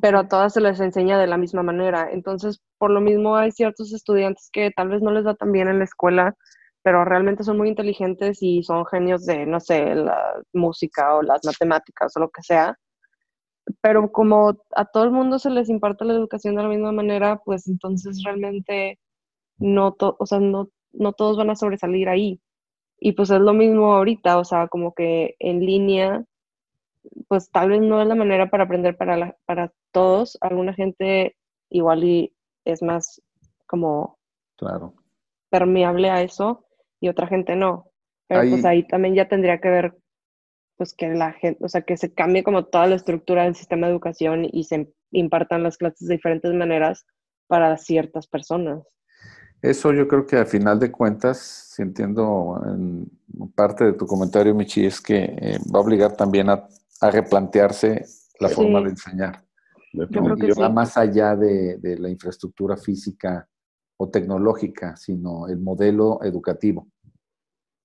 pero 0.00 0.18
a 0.20 0.28
todas 0.28 0.52
se 0.54 0.60
les 0.60 0.80
enseña 0.80 1.18
de 1.18 1.26
la 1.26 1.36
misma 1.38 1.62
manera. 1.62 2.10
Entonces, 2.12 2.60
por 2.78 2.90
lo 2.90 3.00
mismo 3.00 3.36
hay 3.36 3.52
ciertos 3.52 3.92
estudiantes 3.92 4.48
que 4.52 4.70
tal 4.70 4.88
vez 4.88 5.02
no 5.02 5.10
les 5.12 5.26
va 5.26 5.34
tan 5.34 5.52
bien 5.52 5.68
en 5.68 5.78
la 5.78 5.84
escuela, 5.84 6.34
pero 6.82 7.04
realmente 7.04 7.44
son 7.44 7.58
muy 7.58 7.68
inteligentes 7.68 8.38
y 8.42 8.62
son 8.62 8.86
genios 8.86 9.26
de, 9.26 9.46
no 9.46 9.60
sé, 9.60 9.94
la 9.94 10.42
música 10.52 11.16
o 11.16 11.22
las 11.22 11.44
matemáticas 11.44 12.16
o 12.16 12.20
lo 12.20 12.30
que 12.30 12.42
sea 12.42 12.76
pero 13.80 14.10
como 14.12 14.54
a 14.74 14.84
todo 14.86 15.04
el 15.04 15.10
mundo 15.10 15.38
se 15.38 15.50
les 15.50 15.68
imparte 15.68 16.04
la 16.04 16.14
educación 16.14 16.54
de 16.56 16.62
la 16.62 16.68
misma 16.68 16.92
manera, 16.92 17.40
pues 17.44 17.68
entonces 17.68 18.22
realmente 18.24 18.98
no, 19.58 19.92
to- 19.94 20.16
o 20.20 20.26
sea, 20.26 20.40
no, 20.40 20.70
no 20.92 21.12
todos 21.14 21.36
van 21.38 21.50
a 21.50 21.56
sobresalir 21.56 22.08
ahí. 22.10 22.40
Y 23.00 23.12
pues 23.12 23.30
es 23.30 23.40
lo 23.40 23.54
mismo 23.54 23.94
ahorita, 23.94 24.38
o 24.38 24.44
sea, 24.44 24.68
como 24.68 24.94
que 24.94 25.36
en 25.40 25.60
línea, 25.66 26.24
pues 27.28 27.50
tal 27.50 27.70
vez 27.70 27.80
no 27.82 28.00
es 28.02 28.08
la 28.08 28.14
manera 28.14 28.50
para 28.50 28.64
aprender 28.64 28.96
para, 28.96 29.16
la- 29.16 29.36
para 29.46 29.72
todos. 29.92 30.38
Alguna 30.40 30.74
gente 30.74 31.36
igual 31.70 32.04
y 32.04 32.34
es 32.64 32.82
más 32.82 33.20
como 33.66 34.18
claro. 34.56 34.94
permeable 35.50 36.10
a 36.10 36.22
eso 36.22 36.64
y 37.00 37.08
otra 37.08 37.26
gente 37.26 37.56
no. 37.56 37.90
Pero 38.28 38.48
pues 38.48 38.64
Ahí- 38.64 38.78
ahí 38.82 38.86
también 38.88 39.14
ya 39.14 39.28
tendría 39.28 39.60
que 39.60 39.68
ver 39.68 39.94
pues 40.76 40.94
que 40.94 41.08
la 41.08 41.32
gente, 41.32 41.64
o 41.64 41.68
sea, 41.68 41.82
que 41.82 41.96
se 41.96 42.12
cambie 42.12 42.44
como 42.44 42.66
toda 42.66 42.86
la 42.86 42.96
estructura 42.96 43.44
del 43.44 43.54
sistema 43.54 43.86
de 43.86 43.92
educación 43.92 44.46
y 44.50 44.64
se 44.64 44.92
impartan 45.10 45.62
las 45.62 45.78
clases 45.78 46.06
de 46.06 46.16
diferentes 46.16 46.52
maneras 46.52 47.06
para 47.46 47.76
ciertas 47.78 48.26
personas. 48.26 48.82
Eso 49.62 49.92
yo 49.92 50.06
creo 50.06 50.26
que 50.26 50.36
al 50.36 50.46
final 50.46 50.78
de 50.78 50.92
cuentas, 50.92 51.38
si 51.74 51.82
entiendo 51.82 52.60
en 52.66 53.10
parte 53.54 53.84
de 53.84 53.92
tu 53.94 54.06
comentario, 54.06 54.54
Michi, 54.54 54.84
es 54.84 55.00
que 55.00 55.16
eh, 55.40 55.58
va 55.74 55.78
a 55.78 55.82
obligar 55.82 56.14
también 56.14 56.50
a, 56.50 56.66
a 57.00 57.10
replantearse 57.10 58.04
la 58.40 58.48
forma 58.48 58.78
Sí. 58.80 58.84
de 58.84 58.90
enseñar. 58.90 59.44
Yo 59.92 60.08
creo 60.08 60.36
que 60.36 60.46
Y 60.46 60.50
va 60.50 60.66
sí. 60.68 60.72
más 60.72 60.96
allá 60.96 61.36
de, 61.36 61.78
de 61.78 61.98
la 61.98 62.08
infraestructura 62.10 62.76
física 62.76 63.48
o 63.98 64.10
tecnológica, 64.10 64.94
sino 64.96 65.48
el 65.48 65.58
modelo 65.58 66.22
educativo, 66.22 66.88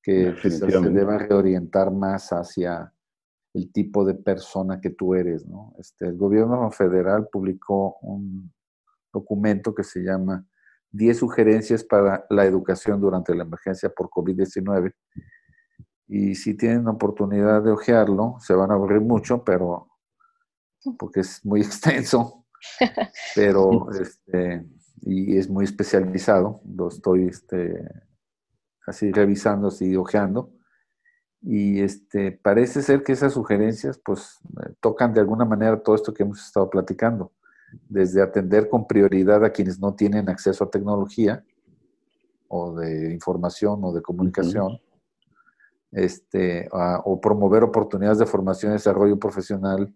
que 0.03 0.35
quizás 0.41 0.71
se 0.71 0.89
deba 0.89 1.17
reorientar 1.17 1.91
más 1.91 2.31
hacia 2.33 2.93
el 3.53 3.71
tipo 3.71 4.03
de 4.03 4.15
persona 4.15 4.81
que 4.81 4.89
tú 4.89 5.13
eres. 5.15 5.45
¿no? 5.45 5.73
Este, 5.77 6.05
el 6.07 6.17
gobierno 6.17 6.69
federal 6.71 7.27
publicó 7.31 7.97
un 8.01 8.51
documento 9.13 9.73
que 9.73 9.83
se 9.83 10.01
llama 10.01 10.45
10 10.91 11.17
sugerencias 11.17 11.83
para 11.83 12.25
la 12.29 12.45
educación 12.45 12.99
durante 12.99 13.33
la 13.35 13.43
emergencia 13.43 13.89
por 13.89 14.09
COVID-19. 14.09 14.93
Y 16.13 16.35
si 16.35 16.55
tienen 16.55 16.89
oportunidad 16.89 17.63
de 17.63 17.71
ojearlo, 17.71 18.35
se 18.41 18.53
van 18.53 18.69
a 18.69 18.73
aburrir 18.73 18.99
mucho, 18.99 19.45
pero 19.45 19.87
porque 20.99 21.21
es 21.21 21.45
muy 21.45 21.61
extenso, 21.61 22.43
pero 23.33 23.89
este, 23.93 24.65
y 25.03 25.37
es 25.37 25.49
muy 25.49 25.63
especializado. 25.63 26.59
Lo 26.65 26.89
estoy 26.89 27.27
este, 27.27 27.89
así 28.85 29.09
revisando, 29.13 29.69
así 29.69 29.95
ojeando. 29.95 30.51
Y 31.41 31.79
este, 31.79 32.33
parece 32.33 32.81
ser 32.81 33.03
que 33.03 33.13
esas 33.13 33.31
sugerencias 33.31 33.97
pues 33.97 34.37
eh, 34.65 34.73
tocan 34.81 35.13
de 35.13 35.21
alguna 35.21 35.45
manera 35.45 35.81
todo 35.81 35.95
esto 35.95 36.13
que 36.13 36.23
hemos 36.23 36.45
estado 36.45 36.69
platicando, 36.69 37.31
desde 37.87 38.21
atender 38.21 38.67
con 38.67 38.85
prioridad 38.85 39.45
a 39.45 39.51
quienes 39.53 39.79
no 39.79 39.95
tienen 39.95 40.27
acceso 40.27 40.65
a 40.65 40.69
tecnología 40.69 41.45
o 42.49 42.75
de 42.75 43.13
información 43.13 43.79
o 43.85 43.93
de 43.93 44.01
comunicación, 44.01 44.81
este, 45.91 46.67
a- 46.71 47.01
o 47.05 47.19
promover 47.19 47.63
oportunidades 47.63 48.19
de 48.19 48.25
formación 48.25 48.71
y 48.71 48.75
desarrollo 48.75 49.17
profesional 49.19 49.93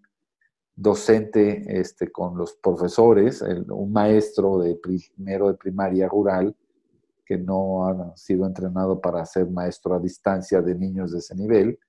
docente 0.75 1.63
este, 1.79 2.11
con 2.11 2.37
los 2.37 2.55
profesores, 2.55 3.41
el- 3.41 3.71
un 3.71 3.91
maestro 3.93 4.59
de 4.59 4.75
primero 4.75 5.47
de 5.47 5.53
primaria 5.57 6.07
rural 6.09 6.55
que 7.25 7.37
no 7.37 7.87
ha 7.87 8.15
sido 8.17 8.45
entrenado 8.45 8.99
para 9.01 9.25
ser 9.25 9.49
maestro 9.49 9.95
a 9.95 9.99
distancia 9.99 10.61
de 10.61 10.75
niños 10.75 11.11
de 11.11 11.19
ese 11.19 11.33
nivel, 11.35 11.79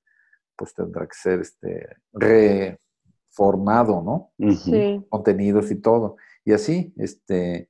pues 0.57 0.73
tendrá 0.73 1.07
que 1.07 1.15
ser 1.15 1.41
este, 1.41 1.89
reformado, 2.13 4.03
¿no? 4.03 4.31
Sí, 4.53 5.05
Contenidos 5.09 5.71
y 5.71 5.77
todo. 5.77 6.17
Y 6.45 6.53
así, 6.53 6.95
este, 6.97 7.69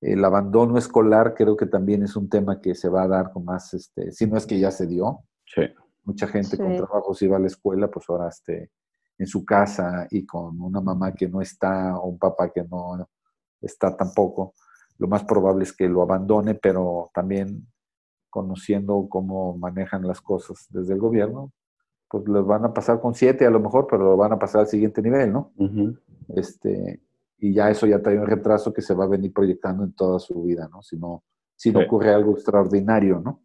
el 0.00 0.24
abandono 0.24 0.78
escolar 0.78 1.34
creo 1.34 1.56
que 1.56 1.66
también 1.66 2.02
es 2.02 2.16
un 2.16 2.28
tema 2.28 2.60
que 2.60 2.74
se 2.74 2.88
va 2.88 3.02
a 3.02 3.08
dar 3.08 3.32
con 3.32 3.44
más, 3.44 3.74
este, 3.74 4.12
si 4.12 4.26
no 4.26 4.36
es 4.36 4.46
que 4.46 4.58
ya 4.58 4.70
se 4.70 4.86
dio, 4.86 5.24
Sí. 5.54 5.62
mucha 6.04 6.26
gente 6.26 6.56
con 6.58 6.70
Sí. 6.72 6.76
trabajos 6.78 7.22
iba 7.22 7.36
a 7.36 7.40
la 7.40 7.46
escuela, 7.46 7.88
pues 7.88 8.06
ahora 8.08 8.28
este, 8.28 8.70
en 9.18 9.26
su 9.26 9.44
casa 9.44 10.06
y 10.10 10.26
con 10.26 10.60
una 10.60 10.80
mamá 10.80 11.12
que 11.12 11.28
no 11.28 11.40
está 11.40 11.96
o 11.96 12.08
un 12.08 12.18
papá 12.18 12.50
que 12.50 12.64
no 12.64 13.08
está 13.60 13.96
tampoco, 13.96 14.54
lo 14.98 15.06
más 15.08 15.22
probable 15.24 15.62
es 15.64 15.72
que 15.72 15.88
lo 15.88 16.02
abandone, 16.02 16.54
pero 16.54 17.10
también 17.14 17.68
conociendo 18.30 19.06
cómo 19.08 19.56
manejan 19.56 20.06
las 20.06 20.20
cosas 20.20 20.66
desde 20.70 20.94
el 20.94 20.98
gobierno, 21.00 21.52
pues 22.08 22.26
lo 22.26 22.44
van 22.44 22.64
a 22.64 22.72
pasar 22.74 23.00
con 23.00 23.14
siete 23.14 23.46
a 23.46 23.50
lo 23.50 23.60
mejor, 23.60 23.86
pero 23.88 24.02
lo 24.04 24.16
van 24.16 24.32
a 24.32 24.38
pasar 24.38 24.62
al 24.62 24.66
siguiente 24.68 25.02
nivel, 25.02 25.32
¿no? 25.32 25.52
Este, 26.34 27.00
y 27.38 27.52
ya 27.54 27.70
eso 27.70 27.86
ya 27.86 28.00
trae 28.00 28.18
un 28.18 28.26
retraso 28.26 28.72
que 28.72 28.82
se 28.82 28.94
va 28.94 29.04
a 29.04 29.08
venir 29.08 29.32
proyectando 29.32 29.84
en 29.84 29.92
toda 29.92 30.18
su 30.18 30.42
vida, 30.42 30.68
¿no? 30.70 30.82
Si 30.82 30.96
no, 30.98 31.22
si 31.56 31.70
no 31.72 31.80
Sí. 31.80 31.86
ocurre 31.86 32.12
algo 32.14 32.32
extraordinario, 32.32 33.20
¿no? 33.20 33.40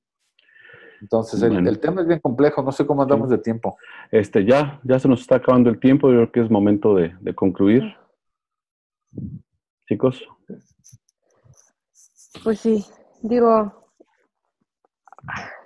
Entonces, 1.02 1.42
el, 1.42 1.52
Bueno. 1.52 1.70
el 1.70 1.80
tema 1.80 2.02
es 2.02 2.08
bien 2.08 2.20
complejo, 2.20 2.62
no 2.62 2.72
sé 2.72 2.86
cómo 2.86 3.02
andamos 3.02 3.30
de 3.30 3.38
tiempo. 3.38 3.78
Este, 4.12 4.46
ya, 4.46 4.80
ya 4.84 5.00
se 5.00 5.08
nos 5.08 5.22
está 5.22 5.36
acabando 5.36 5.70
el 5.70 5.80
tiempo, 5.80 6.10
yo 6.10 6.16
creo 6.16 6.32
que 6.32 6.40
es 6.42 6.50
momento 6.50 6.96
de, 6.96 7.16
de 7.20 7.36
concluir. 7.36 7.84
Chicos, 9.88 10.28
pues 12.44 12.60
sí, 12.60 12.86
digo, 13.22 13.92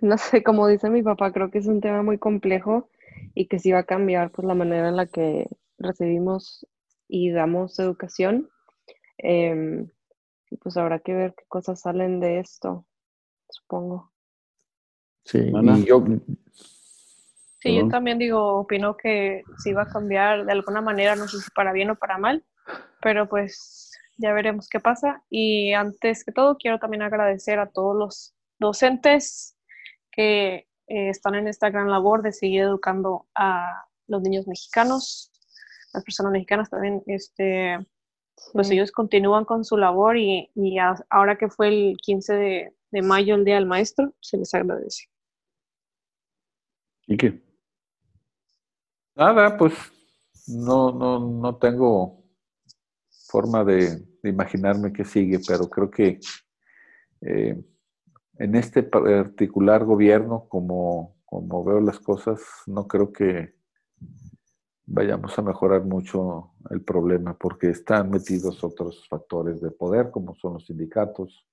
no 0.01 0.17
sé, 0.17 0.43
como 0.43 0.67
dice 0.67 0.89
mi 0.89 1.03
papá, 1.03 1.31
creo 1.31 1.51
que 1.51 1.59
es 1.59 1.67
un 1.67 1.81
tema 1.81 2.01
muy 2.03 2.17
complejo 2.17 2.89
y 3.33 3.47
que 3.47 3.59
sí 3.59 3.71
va 3.71 3.79
a 3.79 3.85
cambiar 3.85 4.31
pues 4.31 4.47
la 4.47 4.55
manera 4.55 4.89
en 4.89 4.95
la 4.95 5.05
que 5.05 5.47
recibimos 5.77 6.65
y 7.07 7.31
damos 7.31 7.77
educación. 7.79 8.49
Y 9.17 10.57
pues 10.57 10.77
habrá 10.77 10.99
que 10.99 11.13
ver 11.13 11.33
qué 11.35 11.45
cosas 11.47 11.81
salen 11.81 12.19
de 12.19 12.39
esto, 12.39 12.85
supongo. 13.49 14.10
Sí, 15.25 15.51
Ana. 15.55 15.77
y 15.77 15.85
yo, 15.85 16.03
Sí, 17.59 17.75
yo 17.75 17.87
también 17.89 18.17
digo, 18.17 18.55
opino 18.59 18.97
que 18.97 19.43
sí 19.59 19.71
va 19.71 19.83
a 19.83 19.89
cambiar 19.89 20.45
de 20.45 20.51
alguna 20.51 20.81
manera, 20.81 21.15
no 21.15 21.27
sé 21.27 21.39
si 21.39 21.49
para 21.51 21.71
bien 21.73 21.91
o 21.91 21.95
para 21.95 22.17
mal, 22.17 22.43
pero 23.03 23.29
pues 23.29 23.91
ya 24.17 24.33
veremos 24.33 24.67
qué 24.67 24.79
pasa. 24.79 25.23
Y 25.29 25.71
antes 25.73 26.23
que 26.23 26.31
todo, 26.31 26.57
quiero 26.57 26.79
también 26.79 27.03
agradecer 27.03 27.59
a 27.59 27.69
todos 27.69 27.95
los 27.95 28.33
docentes 28.57 29.55
que 30.11 30.67
eh, 30.87 31.09
están 31.09 31.35
en 31.35 31.47
esta 31.47 31.69
gran 31.69 31.91
labor 31.91 32.23
de 32.23 32.31
seguir 32.33 32.61
educando 32.61 33.27
a 33.35 33.85
los 34.07 34.23
niños 34.23 34.47
mexicanos, 34.47 35.31
las 35.93 36.03
personas 36.03 36.31
mexicanas 36.31 36.69
también, 36.71 37.03
este, 37.05 37.77
pues 38.53 38.71
ellos 38.71 38.91
continúan 38.91 39.45
con 39.45 39.63
su 39.63 39.77
labor 39.77 40.17
y, 40.17 40.49
y 40.55 40.79
a- 40.79 40.95
ahora 41.11 41.37
que 41.37 41.47
fue 41.47 41.67
el 41.67 41.95
15 42.01 42.33
de, 42.33 42.75
de 42.89 43.01
mayo, 43.03 43.35
el 43.35 43.45
Día 43.45 43.55
del 43.55 43.67
Maestro, 43.67 44.15
se 44.19 44.37
les 44.37 44.51
agradece. 44.55 45.10
¿Y 47.11 47.17
qué? 47.17 47.43
nada, 49.15 49.57
pues 49.57 49.73
no, 50.47 50.91
no, 50.93 51.19
no 51.19 51.57
tengo 51.57 52.23
forma 53.27 53.63
de, 53.65 54.07
imaginarme 54.23 54.93
qué 54.93 55.03
sigue, 55.03 55.39
pero 55.45 55.69
creo 55.69 55.89
que 55.91 56.19
eh, 57.21 57.61
en 58.37 58.55
este 58.55 58.83
particular 58.83 59.83
gobierno, 59.83 60.47
como, 60.47 61.17
como 61.25 61.63
veo 61.63 61.81
las 61.81 61.99
cosas, 61.99 62.39
no 62.67 62.87
creo 62.87 63.11
que 63.11 63.55
vayamos 64.85 65.37
a 65.37 65.41
mejorar 65.41 65.83
mucho 65.83 66.53
el 66.69 66.81
problema, 66.81 67.37
porque 67.37 67.71
están 67.71 68.09
metidos 68.09 68.63
otros 68.63 69.07
factores 69.09 69.59
de 69.59 69.71
poder, 69.71 70.11
como 70.11 70.35
son 70.35 70.53
los 70.53 70.65
sindicatos, 70.65 71.45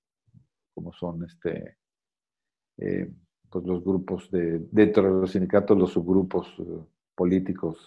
como 0.73 0.93
son 0.93 1.25
este, 1.25 1.77
eh, 2.77 3.11
pues 3.49 3.65
los 3.65 3.83
grupos 3.83 4.29
de, 4.31 4.59
dentro 4.71 5.03
de 5.03 5.21
los 5.21 5.31
sindicatos, 5.31 5.77
los 5.77 5.91
subgrupos 5.91 6.47
eh, 6.59 6.79
políticos, 7.15 7.77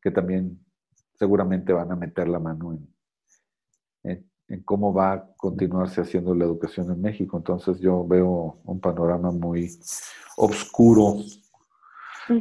que 0.00 0.10
también 0.10 0.58
seguramente 1.14 1.72
van 1.72 1.90
a 1.92 1.96
meter 1.96 2.28
la 2.28 2.38
mano 2.38 2.72
en, 2.72 2.88
en, 4.04 4.30
en 4.48 4.62
cómo 4.62 4.92
va 4.92 5.12
a 5.12 5.26
continuarse 5.36 6.00
haciendo 6.00 6.34
la 6.34 6.44
educación 6.44 6.90
en 6.90 7.00
México. 7.00 7.36
Entonces 7.36 7.80
yo 7.80 8.06
veo 8.06 8.58
un 8.64 8.80
panorama 8.80 9.30
muy 9.32 9.70
oscuro, 10.36 11.16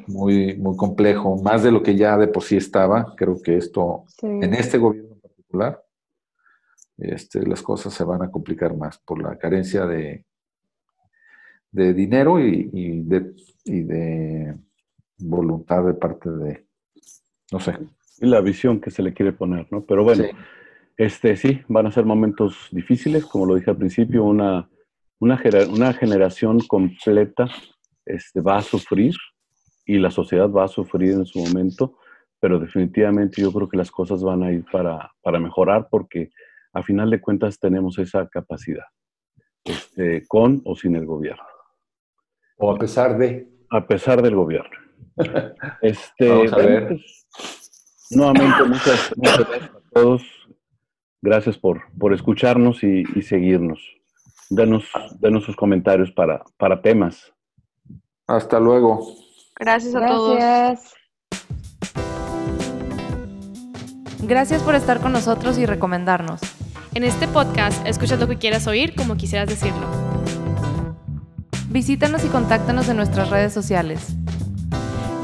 muy, 0.07 0.55
muy 0.57 0.75
complejo, 0.75 1.41
más 1.41 1.63
de 1.63 1.71
lo 1.71 1.81
que 1.81 1.95
ya 1.95 2.17
de 2.17 2.27
por 2.27 2.43
sí 2.43 2.57
estaba. 2.57 3.15
Creo 3.15 3.41
que 3.41 3.57
esto, 3.57 4.03
Sí. 4.19 4.27
en 4.27 4.53
este 4.53 4.77
gobierno 4.77 5.13
en 5.15 5.21
particular, 5.21 5.83
este, 6.97 7.45
las 7.45 7.61
cosas 7.61 7.93
se 7.93 8.03
van 8.03 8.21
a 8.23 8.31
complicar 8.31 8.75
más 8.75 8.97
por 8.99 9.21
la 9.21 9.37
carencia 9.37 9.85
de, 9.85 10.25
de 11.75 11.93
dinero 11.93 12.39
y, 12.39 12.69
y 12.71 13.01
de, 13.01 13.33
y 13.65 13.81
de 13.81 14.55
voluntad 15.17 15.85
de 15.85 15.93
parte 15.93 16.29
de, 16.29 16.65
no 17.51 17.59
sé. 17.59 17.77
Y 18.19 18.27
la 18.27 18.39
visión 18.41 18.79
que 18.79 18.91
se 18.91 19.03
le 19.03 19.13
quiere 19.13 19.33
poner, 19.33 19.67
¿no? 19.71 19.83
Pero 19.85 20.03
bueno, 20.03 20.23
Sí. 20.23 20.29
este 20.97 21.35
sí, 21.35 21.61
van 21.67 21.85
a 21.87 21.91
ser 21.91 22.05
momentos 22.05 22.69
difíciles, 22.71 23.25
como 23.25 23.45
lo 23.45 23.55
dije 23.55 23.69
al 23.71 23.77
principio, 23.77 24.23
una, 24.23 24.69
una, 25.19 25.37
una 25.69 25.93
generación 25.93 26.59
completa 26.61 27.47
este, 28.05 28.39
va 28.39 28.57
a 28.57 28.61
sufrir 28.61 29.13
y 29.85 29.97
la 29.97 30.11
sociedad 30.11 30.49
va 30.49 30.63
a 30.63 30.69
sufrir 30.69 31.11
en 31.11 31.25
su 31.25 31.39
momento, 31.39 31.97
pero 32.39 32.57
definitivamente 32.59 33.41
yo 33.41 33.51
creo 33.51 33.67
que 33.67 33.77
las 33.77 33.91
cosas 33.91 34.23
van 34.23 34.43
a 34.43 34.51
ir 34.51 34.63
para, 34.71 35.11
para 35.21 35.39
mejorar 35.39 35.87
porque 35.91 36.29
a 36.71 36.81
final 36.83 37.09
de 37.09 37.19
cuentas 37.19 37.59
tenemos 37.59 37.99
esa 37.99 38.27
capacidad, 38.29 38.85
este, 39.65 40.25
con 40.27 40.61
o 40.63 40.75
sin 40.75 40.95
el 40.95 41.05
gobierno, 41.05 41.43
a 42.71 42.77
pesar 42.77 43.17
de. 43.17 43.47
A 43.69 43.85
pesar 43.85 44.21
del 44.21 44.35
gobierno. 44.35 44.77
Este, 45.81 46.29
Vamos 46.29 46.53
a 46.53 46.57
ver. 46.57 46.87
Pues, 46.87 47.27
nuevamente, 48.11 48.63
muchas, 48.63 49.13
muchas, 49.15 49.47
gracias 49.47 49.69
a 49.69 49.89
todos. 49.93 50.23
Gracias 51.21 51.57
por, 51.57 51.81
por 51.97 52.13
escucharnos 52.13 52.83
y, 52.83 53.03
seguirnos. 53.23 53.81
Danos, 54.49 54.85
danos, 55.19 55.43
sus 55.43 55.55
comentarios 55.55 56.11
para, 56.11 56.43
para 56.57 56.81
temas. 56.81 57.33
Hasta 58.27 58.59
luego. 58.59 59.07
Gracias 59.57 59.95
a 59.95 60.05
todos. 60.05 60.93
Gracias 64.21 64.63
por 64.63 64.75
estar 64.75 64.99
con 65.01 65.11
nosotros 65.13 65.57
y 65.57 65.65
recomendarnos. 65.65 66.41
En 66.93 67.03
este 67.03 67.27
podcast 67.27 67.85
escuchas 67.85 68.19
lo 68.19 68.27
que 68.27 68.37
quieras 68.37 68.67
oír 68.67 68.95
como 68.95 69.17
quisieras 69.17 69.49
decirlo. 69.49 70.04
Visítanos 71.75 72.23
y 72.23 72.29
contáctanos 72.29 72.87
en 72.87 72.95
nuestras 72.95 73.29
redes 73.29 73.51
sociales. 73.51 73.99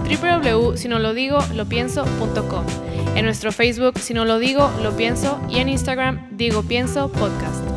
www.sinolodigo.lopienso.com 0.04 2.66
En 3.16 3.24
nuestro 3.24 3.54
Facebook, 3.54 3.98
si 3.98 4.14
no 4.14 4.26
lo 4.26 4.38
digo, 4.38 4.70
lo 4.84 4.92
pienso. 4.98 5.40
Y 5.50 5.60
en 5.60 5.70
Instagram, 5.70 6.28
digo 6.32 6.64
pienso 6.64 7.10
podcast. 7.10 7.71